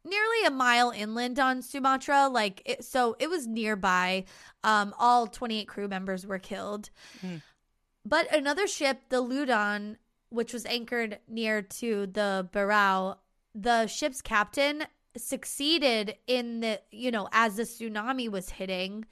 [0.04, 2.28] nearly a mile inland on Sumatra.
[2.28, 4.24] Like it, so, it was nearby.
[4.64, 6.90] Um, all twenty eight crew members were killed.
[7.20, 7.36] Hmm.
[8.04, 9.98] but another ship, the Loudon,
[10.30, 13.16] which was anchored near to the Berouw,
[13.54, 14.84] the ship's captain
[15.16, 19.04] succeeded in the you know as the tsunami was hitting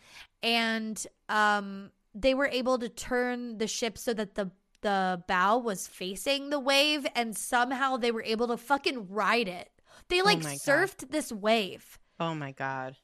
[0.45, 4.49] and um they were able to turn the ship so that the
[4.83, 9.71] the bow was facing the wave and somehow they were able to fucking ride it
[10.09, 10.53] they like God.
[10.53, 12.97] surfed this wave Oh my god.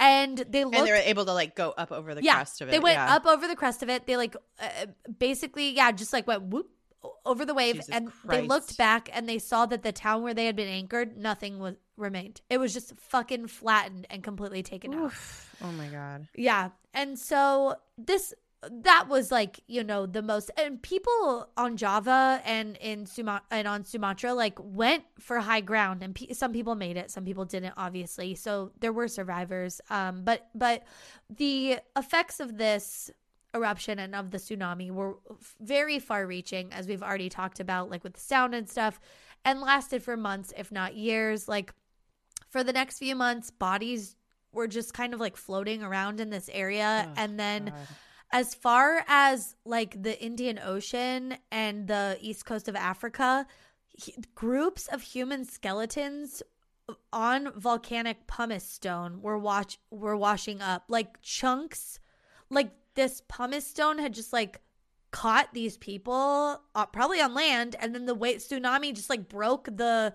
[0.00, 2.60] and they looked and they were able to like go up over the yeah, crest
[2.60, 2.72] of it.
[2.72, 3.14] They went yeah.
[3.14, 4.06] up over the crest of it.
[4.06, 4.86] They like uh,
[5.18, 6.70] basically, yeah, just like went whoop
[7.26, 10.34] over the wave, Jesus and they looked back and they saw that the town where
[10.34, 12.40] they had been anchored, nothing was remained.
[12.48, 15.12] It was just fucking flattened and completely taken out.
[15.62, 16.28] Oh my god.
[16.34, 18.34] Yeah, and so this
[18.70, 23.66] that was like you know the most and people on Java and in Suma and
[23.68, 27.44] on Sumatra like went for high ground and pe- some people made it some people
[27.44, 30.84] didn't obviously so there were survivors um but but
[31.30, 33.10] the effects of this
[33.54, 35.14] eruption and of the tsunami were
[35.60, 38.98] very far reaching as we've already talked about like with the sound and stuff
[39.44, 41.72] and lasted for months if not years like
[42.50, 44.16] for the next few months bodies
[44.52, 47.74] were just kind of like floating around in this area Oh, and then God.
[48.34, 53.46] As far as like the Indian Ocean and the east coast of Africa,
[53.96, 56.42] he- groups of human skeletons
[57.12, 61.98] on volcanic pumice stone were watch were washing up like chunks
[62.50, 64.60] like this pumice stone had just like
[65.10, 69.64] caught these people uh, probably on land and then the way tsunami just like broke
[69.76, 70.12] the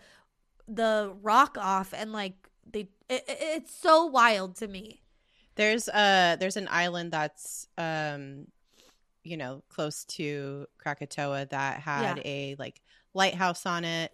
[0.67, 2.35] the rock off and like
[2.71, 5.01] they it- it's so wild to me
[5.55, 8.47] There's uh there's an island that's um
[9.23, 12.23] you know close to Krakatoa that had Yeah.
[12.25, 12.81] a like
[13.13, 14.11] lighthouse on it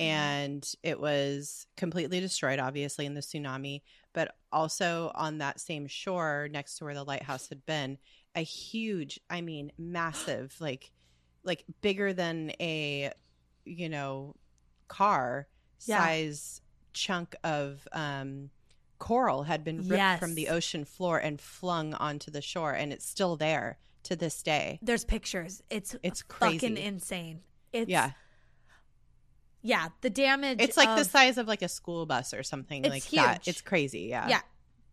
[0.00, 0.04] Mhm.
[0.04, 3.82] and it was completely destroyed obviously in the tsunami
[4.12, 7.98] but also on that same shore next to where the lighthouse had been
[8.34, 10.92] a huge I mean massive like
[11.44, 13.12] like bigger than a
[13.64, 14.34] you know
[14.88, 15.48] car
[15.86, 15.98] Yeah.
[15.98, 16.60] size
[16.92, 18.50] chunk of um
[18.98, 23.06] coral had been ripped from the ocean floor and flung onto the shore and it's
[23.06, 27.40] still there to this day there's pictures it's it's fucking crazy insane.
[27.72, 28.12] It's yeah
[29.62, 29.88] yeah.
[30.00, 30.60] The damage.
[30.60, 33.48] it's like the size of like a school bus or something like that huge.
[33.48, 34.40] it's crazy yeah Yeah,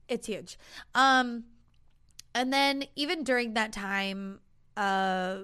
[0.08, 0.58] it's huge.
[0.94, 1.46] Um,
[2.34, 4.40] and then even during that time,
[4.76, 5.38] uh,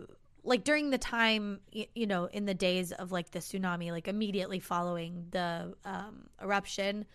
[0.44, 4.60] like during the time, you know, in the days of like the tsunami, like immediately
[4.60, 7.06] following the um, eruption,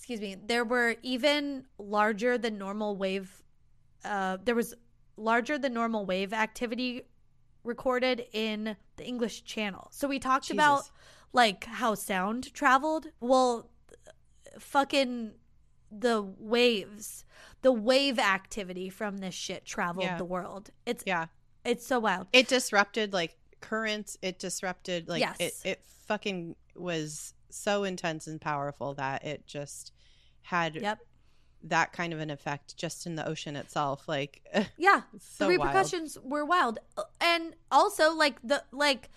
[0.00, 3.42] excuse me, there were even larger than normal wave.
[4.02, 4.74] Uh, there was
[5.18, 7.02] larger than normal wave activity
[7.64, 9.88] recorded in the English Channel.
[9.90, 10.54] So we talked Jesus.
[10.54, 10.90] about
[11.34, 13.08] like how sound traveled.
[13.20, 13.68] Well,
[14.58, 15.32] fucking
[15.92, 17.26] the waves,
[17.60, 20.16] the wave activity from this shit traveled Yeah.
[20.16, 20.70] the world.
[20.86, 21.26] It's yeah
[21.62, 22.28] it's so wild.
[22.32, 28.94] it disrupted like currents it disrupted like it it fucking was so intense and powerful
[28.94, 29.92] that it just
[30.42, 30.98] had Yep.
[31.64, 34.42] that kind of an effect just in the ocean itself like
[34.78, 35.02] Yeah.
[35.18, 35.68] so the wild.
[35.74, 36.78] repercussions were wild.
[37.20, 39.10] And also like the like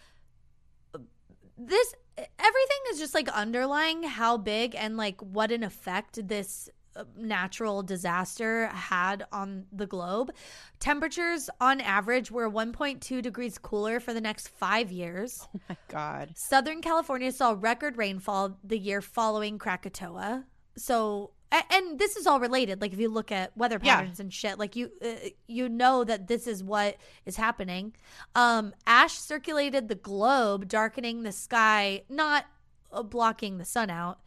[1.58, 6.72] this everything is just like underlying how big and like what an effect this uh,
[7.18, 10.32] natural disaster had on the globe.
[10.80, 15.48] Temperatures on average were 1.2 degrees cooler for the next 5 years.
[15.56, 20.46] oh my god Southern California saw record rainfall the year following Krakatoa.
[20.76, 21.32] So,
[21.70, 22.82] and this is all related.
[22.82, 23.98] Like if you look at weather Yeah.
[23.98, 27.94] patterns and shit, like you uh, you know that this is what is happening.
[28.36, 32.46] Um, ash circulated the globe, darkening the sky, not
[32.92, 34.20] uh, blocking the sun out,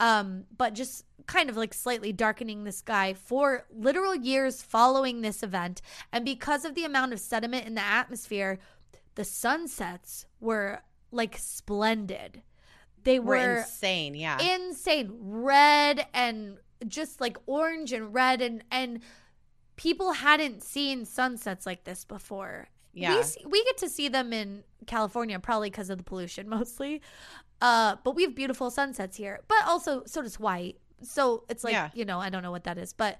[0.00, 5.42] um, but just kind of like slightly darkening the sky for literal years following this
[5.42, 5.80] event.
[6.12, 8.58] And because of the amount of sediment in the atmosphere,
[9.14, 12.42] the sunsets were like splendid.
[13.04, 14.40] They we're were insane yeah.
[14.40, 15.16] insane.
[15.20, 18.40] Red and just like orange and red.
[18.40, 19.00] And and
[19.76, 22.68] people hadn't seen sunsets like this before.
[22.94, 23.16] Yeah.
[23.16, 27.00] we, see, we get to see them in california probably because of the pollution mostly
[27.62, 30.76] uh but we have beautiful sunsets here but also so does white.
[31.02, 31.88] So it's like Yeah.
[31.94, 33.18] you know i don't know what that is but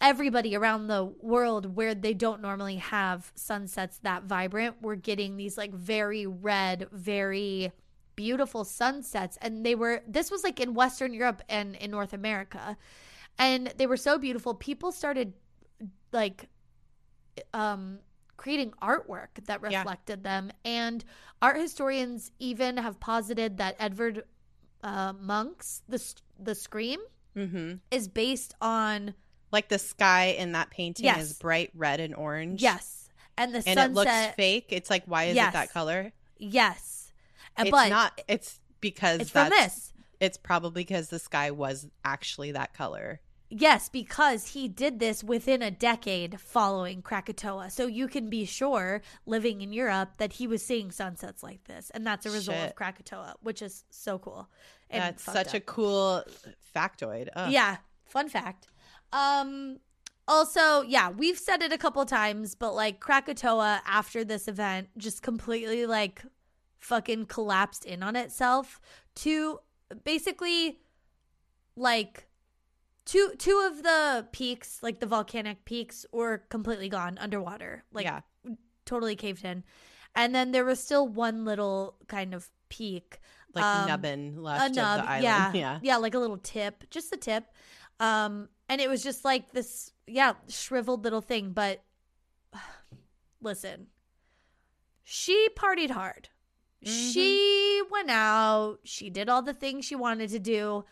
[0.00, 5.56] everybody around the world where they don't normally have sunsets that vibrant we're getting these
[5.58, 7.72] like very red very
[8.14, 9.36] beautiful sunsets.
[9.42, 12.76] And they were this was like in western europe and in north america.
[13.38, 14.54] And they were so beautiful.
[14.54, 15.34] People started
[16.12, 16.48] like
[17.52, 17.98] um
[18.36, 19.78] creating artwork that Yeah.
[19.78, 21.04] reflected them and
[21.42, 24.24] art historians even have posited that edvard
[24.82, 26.02] uh, Munch's the
[26.38, 27.00] the scream
[27.36, 27.74] mm-hmm.
[27.90, 29.14] is based on
[29.52, 31.22] like the sky in that painting Yes.
[31.22, 33.08] is bright red and orange yes
[33.38, 34.66] and the and sunset it looks fake.
[34.70, 35.50] It's like, why is Yes.
[35.50, 36.12] it that color?
[36.38, 37.12] yes
[37.56, 38.20] And It's but not.
[38.28, 43.20] It's because it's from this It's probably because the sky was actually that color.
[43.48, 47.70] Yes, because he did this within a decade following Krakatoa.
[47.70, 51.90] So you can be sure, living in Europe, that he was seeing sunsets like this.
[51.90, 54.48] And that's a result of Krakatoa, which is so cool.
[54.90, 56.24] And That's such a cool
[56.74, 57.28] factoid.
[57.50, 58.68] Yeah, fun fact.
[59.12, 59.78] Um
[60.28, 65.22] also, yeah, we've said it a couple times, but like Krakatoa after this event just
[65.22, 66.24] completely like
[66.78, 68.80] fucking collapsed in on itself
[69.16, 69.60] to
[70.04, 70.80] basically
[71.76, 72.25] like
[73.06, 77.84] two two of the peaks, like the volcanic peaks were completely gone underwater.
[77.92, 78.20] Like yeah.
[78.84, 79.64] totally caved in.
[80.14, 83.18] And then there was still one little kind of peak
[83.54, 85.22] Like um, nubbin left nub, of the island.
[85.24, 85.78] yeah, Yeah.
[85.82, 87.44] yeah, like a little tip, just a tip.
[88.00, 91.52] Um, and it was just like this, yeah, shriveled little thing.
[91.52, 91.82] But
[93.40, 93.86] listen,
[95.04, 96.28] she partied hard.
[96.84, 97.12] Mhm.
[97.12, 98.78] She went out.
[98.84, 100.84] She did all the things she wanted to do.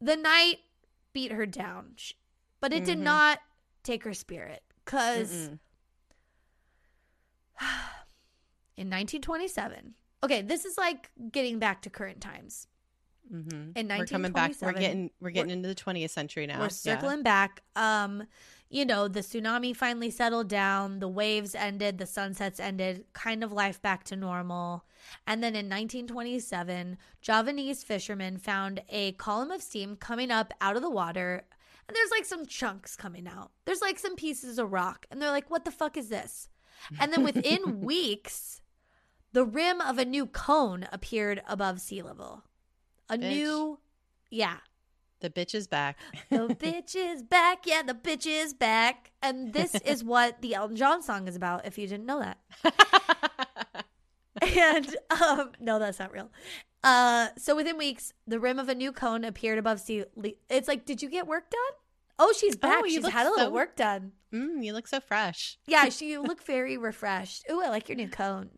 [0.00, 0.58] The night
[1.18, 2.12] beat her down, Sh-
[2.60, 3.02] but it did Mhm.
[3.02, 3.40] not
[3.82, 4.62] take her spirit.
[4.84, 5.32] Because
[8.76, 12.68] in 1927, okay, this is like getting back to current times.
[13.32, 13.72] Mm-hmm.
[13.76, 14.52] In we're coming back.
[14.62, 16.58] We're getting we're getting into the 20th century now.
[16.58, 16.68] We're Yeah.
[16.68, 17.62] circling back.
[17.74, 18.22] Um,
[18.70, 23.52] you know, the tsunami finally settled down, the waves ended, the sunsets ended, kind of
[23.52, 24.84] life back to normal.
[25.26, 30.82] And then in 1927, Javanese fishermen found a column of steam coming up out of
[30.82, 31.44] the water,
[31.86, 33.50] and there's like some chunks coming out.
[33.64, 36.50] There's like some pieces of rock, and they're like, "What the fuck is this?"
[37.00, 38.60] And then within weeks,
[39.32, 42.44] the rim of a new cone appeared above sea level.
[43.08, 43.20] A Bitch.
[43.20, 43.78] new,
[44.30, 44.58] yeah,
[45.20, 45.98] The bitch is back.
[46.30, 47.66] the bitch is back.
[47.66, 49.10] Yeah, the bitch is back.
[49.22, 53.84] And this is what the Elton John song is about, if you didn't know that.
[54.40, 56.30] And um, no, that's not real.
[56.84, 60.04] Uh, so within weeks, the rim of a new cone appeared above sea.
[60.14, 61.60] le- It's like, did you get work done?
[62.20, 62.82] Oh, she's back.
[62.84, 64.12] Oh, she's had a little so- work done.
[64.32, 65.58] mm, you look so fresh.
[65.66, 67.46] Yeah, she you look very refreshed.
[67.50, 68.50] Ooh, I like your new cone.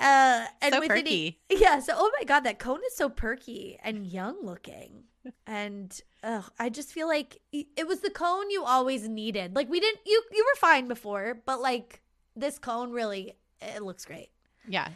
[0.00, 1.40] Uh, and So within a- perky.
[1.50, 1.78] yeah.
[1.80, 5.04] So, oh my god, that cone is so perky and young looking,
[5.46, 9.54] and ugh, I just feel like it was the cone you always needed.
[9.54, 12.00] Like we didn't, you you were fine before, but like
[12.34, 14.30] this cone really, it looks great.
[14.66, 14.88] yeah.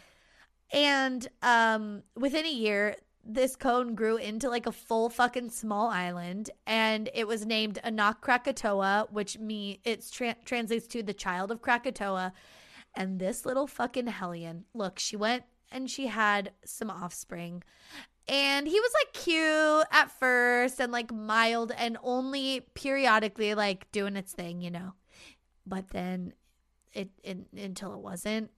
[0.72, 6.50] And um, within a year, this cone grew into like a full fucking small island,
[6.66, 11.62] and it was named Anak Krakatoa, which me it's tra- translates to the child of
[11.62, 12.32] Krakatoa.
[12.96, 17.62] And this little fucking hellion, look, she went and she had some offspring.
[18.28, 24.16] And he was like cute at first and like mild and only periodically like doing
[24.16, 24.92] its thing, you know.
[25.66, 26.32] But then
[26.92, 28.50] it, it until it wasn't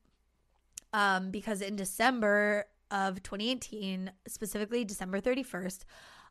[0.93, 5.85] um, because in December of 2018, specifically December 31st,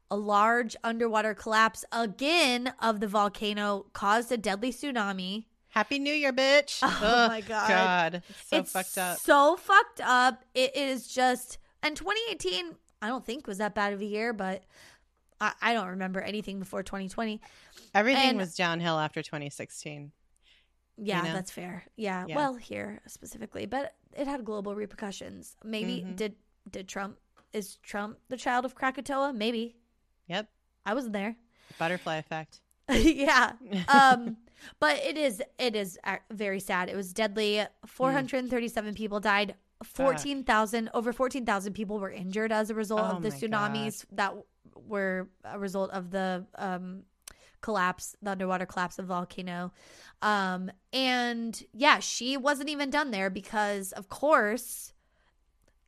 [0.09, 5.45] a large underwater collapse again of the volcano caused a deadly tsunami.
[5.76, 6.80] Happy New Year, bitch.
[6.82, 7.67] Oh my God.
[7.67, 8.23] God.
[8.30, 9.17] It's so it's fucked up.
[9.17, 10.43] So fucked up.
[10.53, 14.63] It is just, and 2018, I don't think was that bad of a year, but
[15.41, 17.41] I, I don't remember anything before 2020.
[17.93, 20.13] Everything and- was downhill after 2016.
[20.97, 21.34] Yeah, know?
[21.34, 21.84] that's fair.
[21.97, 22.23] Yeah.
[22.26, 22.38] Yeah.
[22.38, 25.57] Well, here specifically, but it had global repercussions.
[25.61, 26.15] Maybe Mhm.
[26.15, 26.36] did
[26.71, 27.17] did Trump
[27.51, 29.34] is Trump the child of Krakatoa?
[29.34, 29.76] Maybe.
[30.30, 30.47] Yep.
[30.86, 31.36] I wasn't there.
[31.78, 32.61] Butterfly effect.
[32.89, 33.51] yeah.
[33.89, 34.38] Um
[34.79, 36.89] but it is it is uh, very sad.
[36.89, 37.65] It was deadly.
[37.85, 39.55] 437 people died.
[39.83, 44.33] 14,000 over 14,000 people were injured as a result Oh of the tsunamis that
[44.87, 47.03] were a result of the um
[47.65, 49.73] collapse, the underwater collapse of the volcano.
[50.21, 54.93] Um, and yeah, she wasn't even done there because, of course,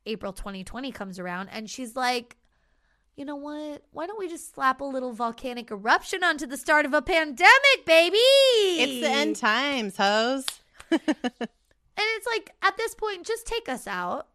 [0.04, 2.36] April 2020 comes around and she's like,
[3.18, 3.82] you know what?
[3.90, 7.84] Why don't we just slap a little volcanic eruption onto the start of a pandemic,
[7.84, 8.16] baby?
[8.16, 10.46] It's the end times, hoes.
[11.98, 14.28] And it's like, at this point, just take us out.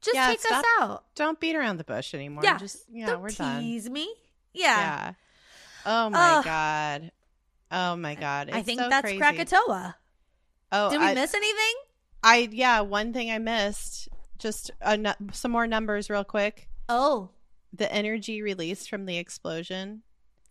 [0.00, 1.04] Just Yeah, take us out.
[1.14, 2.42] Don't beat around the bush anymore.
[2.42, 3.62] Yeah, Just yeah, Don't we're done.
[3.62, 4.12] tease me.
[4.52, 4.76] Yeah.
[4.76, 5.12] Yeah.
[5.86, 6.44] Oh my Ugh.
[6.44, 7.12] god.
[7.70, 8.50] Oh my god.
[8.52, 9.18] I think so that's crazy.
[9.18, 9.94] Krakatoa.
[10.72, 11.74] Oh, Did we I, miss anything?
[12.24, 12.80] I yeah.
[12.80, 14.08] One thing I missed.
[14.40, 16.68] Just a, some more numbers, real quick.
[16.88, 17.30] Oh,
[17.76, 20.02] The energy released from the explosion,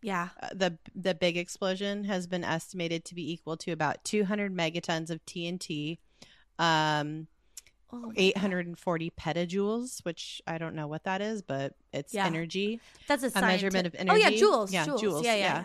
[0.02, 0.30] yeah.
[0.42, 5.10] uh, the the big explosion, has been estimated to be equal to about 200 megatons
[5.10, 6.00] of TNT,
[6.60, 7.28] um,
[7.92, 8.18] Oh my God.
[8.18, 12.26] 840 petajoules, which I don't know what that is, but it's Yeah.
[12.26, 12.82] energy.
[13.08, 14.42] That's a, a measurement of Oh yeah, energy?
[14.42, 14.72] joules.
[14.74, 15.04] Yeah, joules.
[15.04, 15.64] joules, Yeah, yeah.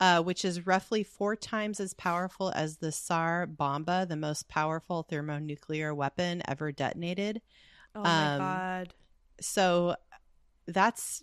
[0.00, 0.18] yeah.
[0.18, 5.02] uh, which is roughly four times as powerful as the Tsar Bomba, the most powerful
[5.04, 7.40] thermonuclear weapon ever detonated.
[7.94, 8.94] Oh my Um, god.
[9.40, 9.96] So
[10.66, 11.22] that's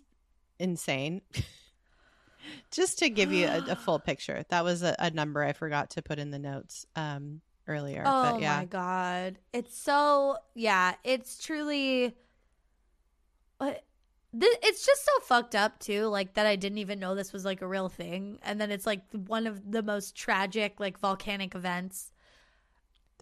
[0.60, 1.22] insane.
[2.72, 5.92] Just to give you a, a full picture, that was a, a number I forgot
[5.92, 8.04] to put in the notes um, earlier.
[8.06, 9.38] Oh but yeah, my god.
[9.54, 12.16] It's so yeah, it's truly
[13.58, 13.84] what
[14.34, 17.62] it's just so fucked up too like that I didn't even know this was like
[17.62, 22.12] a real thing and then it's like one of the most tragic like volcanic events.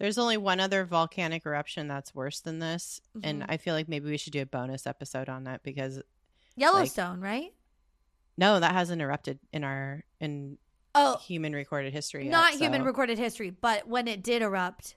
[0.00, 3.20] There's only one other volcanic eruption that's worse than this, Mhm.
[3.22, 6.02] and I feel like maybe we should do a bonus episode on that because
[6.56, 7.54] Yellowstone, right?
[8.36, 10.58] no, that hasn't erupted in our in
[10.94, 12.24] Oh, human recorded history.
[12.24, 14.96] Yet, not human recorded history, but when it did erupt,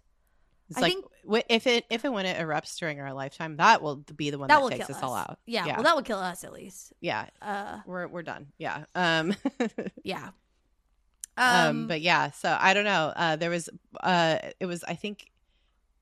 [0.69, 3.81] It's I like think- if it if and when it erupts during our lifetime, that
[3.83, 5.07] will be the one that that, will takes kill us us.
[5.07, 5.37] all out.
[5.45, 6.93] Yeah, yeah, well that would kill us at least.
[7.01, 7.27] yeah.
[7.41, 8.47] Uh We're we're done.
[8.57, 8.85] Yeah.
[8.95, 9.35] Um.
[10.03, 10.31] yeah.
[11.37, 11.87] Um.
[11.87, 12.31] But yeah.
[12.31, 13.13] So I don't know.
[13.15, 13.35] Uh.
[13.35, 13.69] There was.
[14.01, 14.37] Uh.
[14.59, 14.83] It was.
[14.83, 15.29] I think.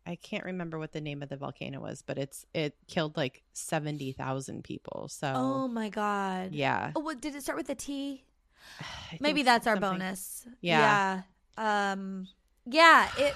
[0.04, 3.44] I can't remember what the name of the volcano was, but it's it killed like
[3.54, 5.08] seventy thousand people.
[5.10, 6.54] So oh my god.
[6.54, 8.24] yeah, Oh, what, did it start with a T?
[9.20, 10.48] Maybe that's our something- bonus.
[10.60, 11.22] Yeah.
[11.58, 11.92] Yeah.
[11.92, 12.28] Um
[12.66, 13.36] yeah, it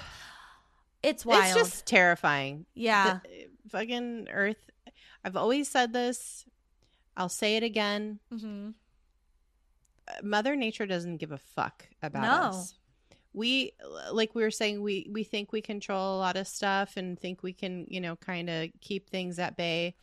[1.04, 1.44] it's wild.
[1.44, 2.66] It's just terrifying.
[2.74, 3.20] yeah.
[3.22, 4.58] The- fucking Earth.
[5.24, 6.46] I've always said this.
[7.16, 8.18] I'll say it again.
[8.28, 8.70] hmm
[10.22, 12.48] Mother Nature doesn't give a fuck about No.
[12.58, 12.74] us.
[13.32, 13.72] We
[14.12, 17.42] like we were saying we we think we control a lot of stuff and think
[17.42, 19.94] we can, you know, kind of keep things at bay.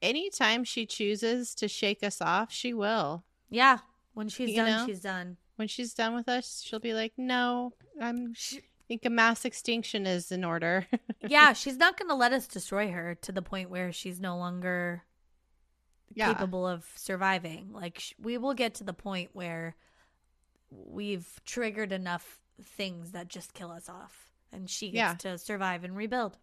[0.00, 3.24] Anytime she chooses to shake us off, she will.
[3.50, 3.78] Yeah.
[4.14, 4.86] When she's You done, know?
[4.86, 5.36] she's done.
[5.56, 9.44] When she's done with us, she'll be like, "No, I'm She, I think a mass
[9.44, 10.86] extinction is in order."
[11.28, 14.36] yeah, she's not going to let us destroy her to the point where she's no
[14.38, 15.02] longer
[16.14, 16.32] yeah.
[16.32, 17.70] capable of surviving.
[17.72, 19.76] Like sh- we will get to the point where
[20.70, 25.32] we've triggered enough things that just kill us off and she gets Yeah.
[25.32, 26.38] to survive and rebuild.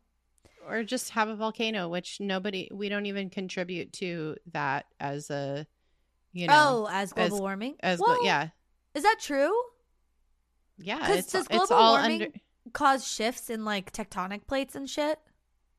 [0.68, 5.66] or just have a volcano which nobody we don't even contribute to that as a
[6.34, 7.76] you know oh, as global as- warming?
[7.82, 8.50] as Well, yeah
[8.94, 9.54] Is that true?
[10.78, 12.34] yeah it's, does it's global all warming- under
[12.74, 15.18] Cause shifts in like tectonic plates and shit?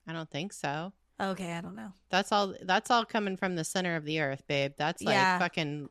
[0.08, 1.92] i don't think so Okay, I don't know.
[2.08, 5.38] that's all that's all coming from the center of the earth babe that's like Yeah.
[5.38, 5.88] fucking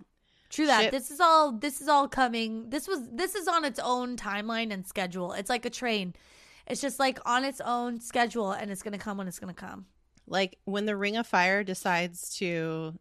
[0.50, 0.82] True that.
[0.86, 0.92] Shit.
[0.92, 2.70] This is all this is all coming.
[2.72, 5.34] This was this is on its own timeline and schedule.
[5.34, 6.16] It's like a train.
[6.66, 9.54] It's just like on its own schedule and it's going to come when it's going
[9.54, 9.86] to come.
[10.28, 12.98] like when the ring of fire decides to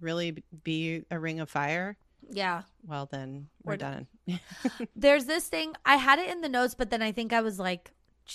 [0.00, 1.96] really be a ring of fire
[2.30, 2.62] Yeah.
[2.86, 4.06] well then we're, We're done,
[4.96, 5.74] There's this thing.
[5.84, 7.90] I had it in the notes, but then I think I was like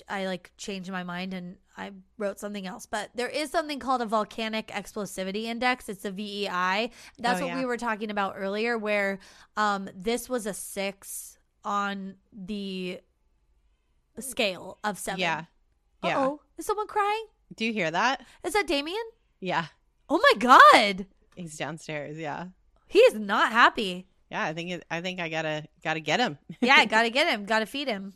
[0.09, 2.85] I like changed my mind and I wrote something else.
[2.85, 5.89] But there is something called a volcanic explosivity index.
[5.89, 6.91] It's a VEI.
[7.19, 7.59] That's Oh, what yeah.
[7.59, 9.19] we were talking about earlier where
[9.57, 12.99] um this was a 6 on the
[14.19, 15.19] scale of 7.
[15.19, 15.45] yeah
[16.03, 16.41] yeah Uh-oh.
[16.57, 17.25] Is someone crying?
[17.55, 19.03] do you hear that Is that Damien?
[19.39, 19.67] yeah
[20.09, 21.05] Oh my god.
[21.35, 22.47] he's downstairs yeah
[22.87, 24.07] He is not happy.
[24.29, 27.45] yeah i think it, i think i gotta gotta get him Yeah, gotta get him.
[27.45, 28.13] Gotta feed him.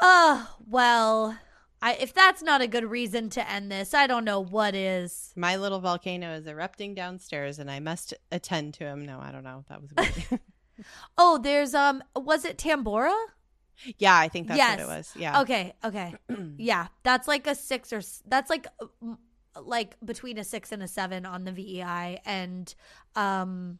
[0.00, 1.38] Oh, well,
[1.80, 5.32] I, if that's not a good reason to end this, I don't know what is.
[5.36, 9.04] My little volcano is erupting downstairs, and I must attend to him.
[9.04, 9.64] No, I don't know.
[9.68, 10.40] That was weird.
[11.16, 13.14] Oh, there's, um, was it Tambora?
[13.98, 14.78] yeah, I think that's Yes.
[14.80, 15.12] what it was.
[15.16, 15.40] Yeah.
[15.42, 16.14] Okay, okay.
[16.58, 18.66] Yeah, that's like a six or, that's like,
[19.60, 22.20] like between a six and a seven on the VEI.
[22.24, 22.74] And,
[23.14, 23.78] um,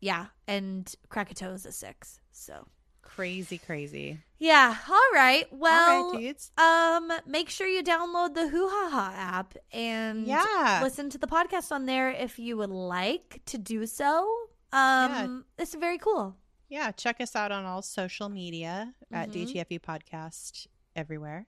[0.00, 2.18] yeah, and Krakatoa is a six.
[2.32, 2.66] So,
[3.14, 4.18] Crazy, crazy.
[4.38, 4.76] yeah.
[4.88, 5.46] All right.
[5.52, 6.52] Well, All right, dudes.
[6.56, 10.80] Um, make sure you download the Hoo Ha Ha app and Yeah.
[10.82, 14.28] listen to the podcast on there if you would like to do so.
[14.72, 16.36] Um, it's very cool.
[16.68, 19.32] Yeah, check us out on all social media at Mhm.
[19.32, 21.46] DTFU Podcast everywhere.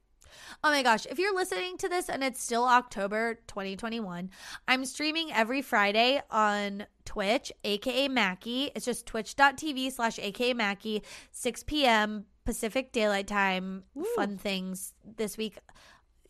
[0.62, 4.31] Oh my gosh, if you're listening to this and it's still October 2021,
[4.68, 8.70] I'm streaming every Friday on Twitch, aka Mackie.
[8.74, 11.03] It's just twitch.tv slash aka Mackie,
[11.33, 12.26] 6 p.m.
[12.45, 13.85] Pacific Daylight Time.
[13.95, 14.05] Woo.
[14.16, 15.59] Fun things this week.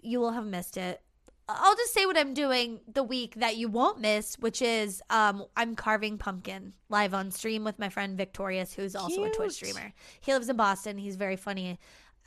[0.02, 1.02] You will have missed it.
[1.48, 5.44] I'll just say what I'm doing the week that you won't miss, which is um,
[5.56, 9.92] I'm carving pumpkin live on stream with my friend Victorious, who's also a Twitch streamer.
[10.20, 10.98] He lives in Boston.
[10.98, 11.78] He's very funny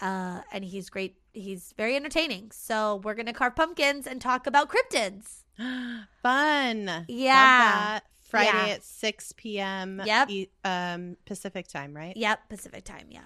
[0.01, 1.17] uh, and he's great.
[1.33, 2.51] He's very entertaining.
[2.51, 5.43] So we're gonna carve pumpkins and talk about cryptids.
[6.21, 7.05] Fun.
[7.07, 7.99] Yeah.
[8.21, 8.73] Friday Yeah.
[8.73, 10.01] at 6 p.m.
[10.03, 10.29] Yep.
[10.29, 12.15] E- um, Pacific time, right?
[12.17, 13.07] Yep, Pacific time.
[13.09, 13.25] Yeah.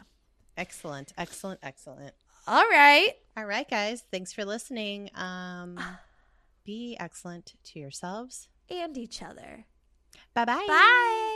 [0.58, 1.14] Excellent.
[1.18, 1.60] Excellent.
[1.64, 2.14] Excellent.
[2.48, 3.14] All right.
[3.38, 4.04] All right, guys.
[4.12, 5.10] Thanks for listening.
[5.16, 5.80] Um,
[6.66, 8.50] be excellent to yourselves.
[8.70, 9.66] And each other.
[10.34, 10.66] Bye-bye.
[10.68, 11.34] Bye.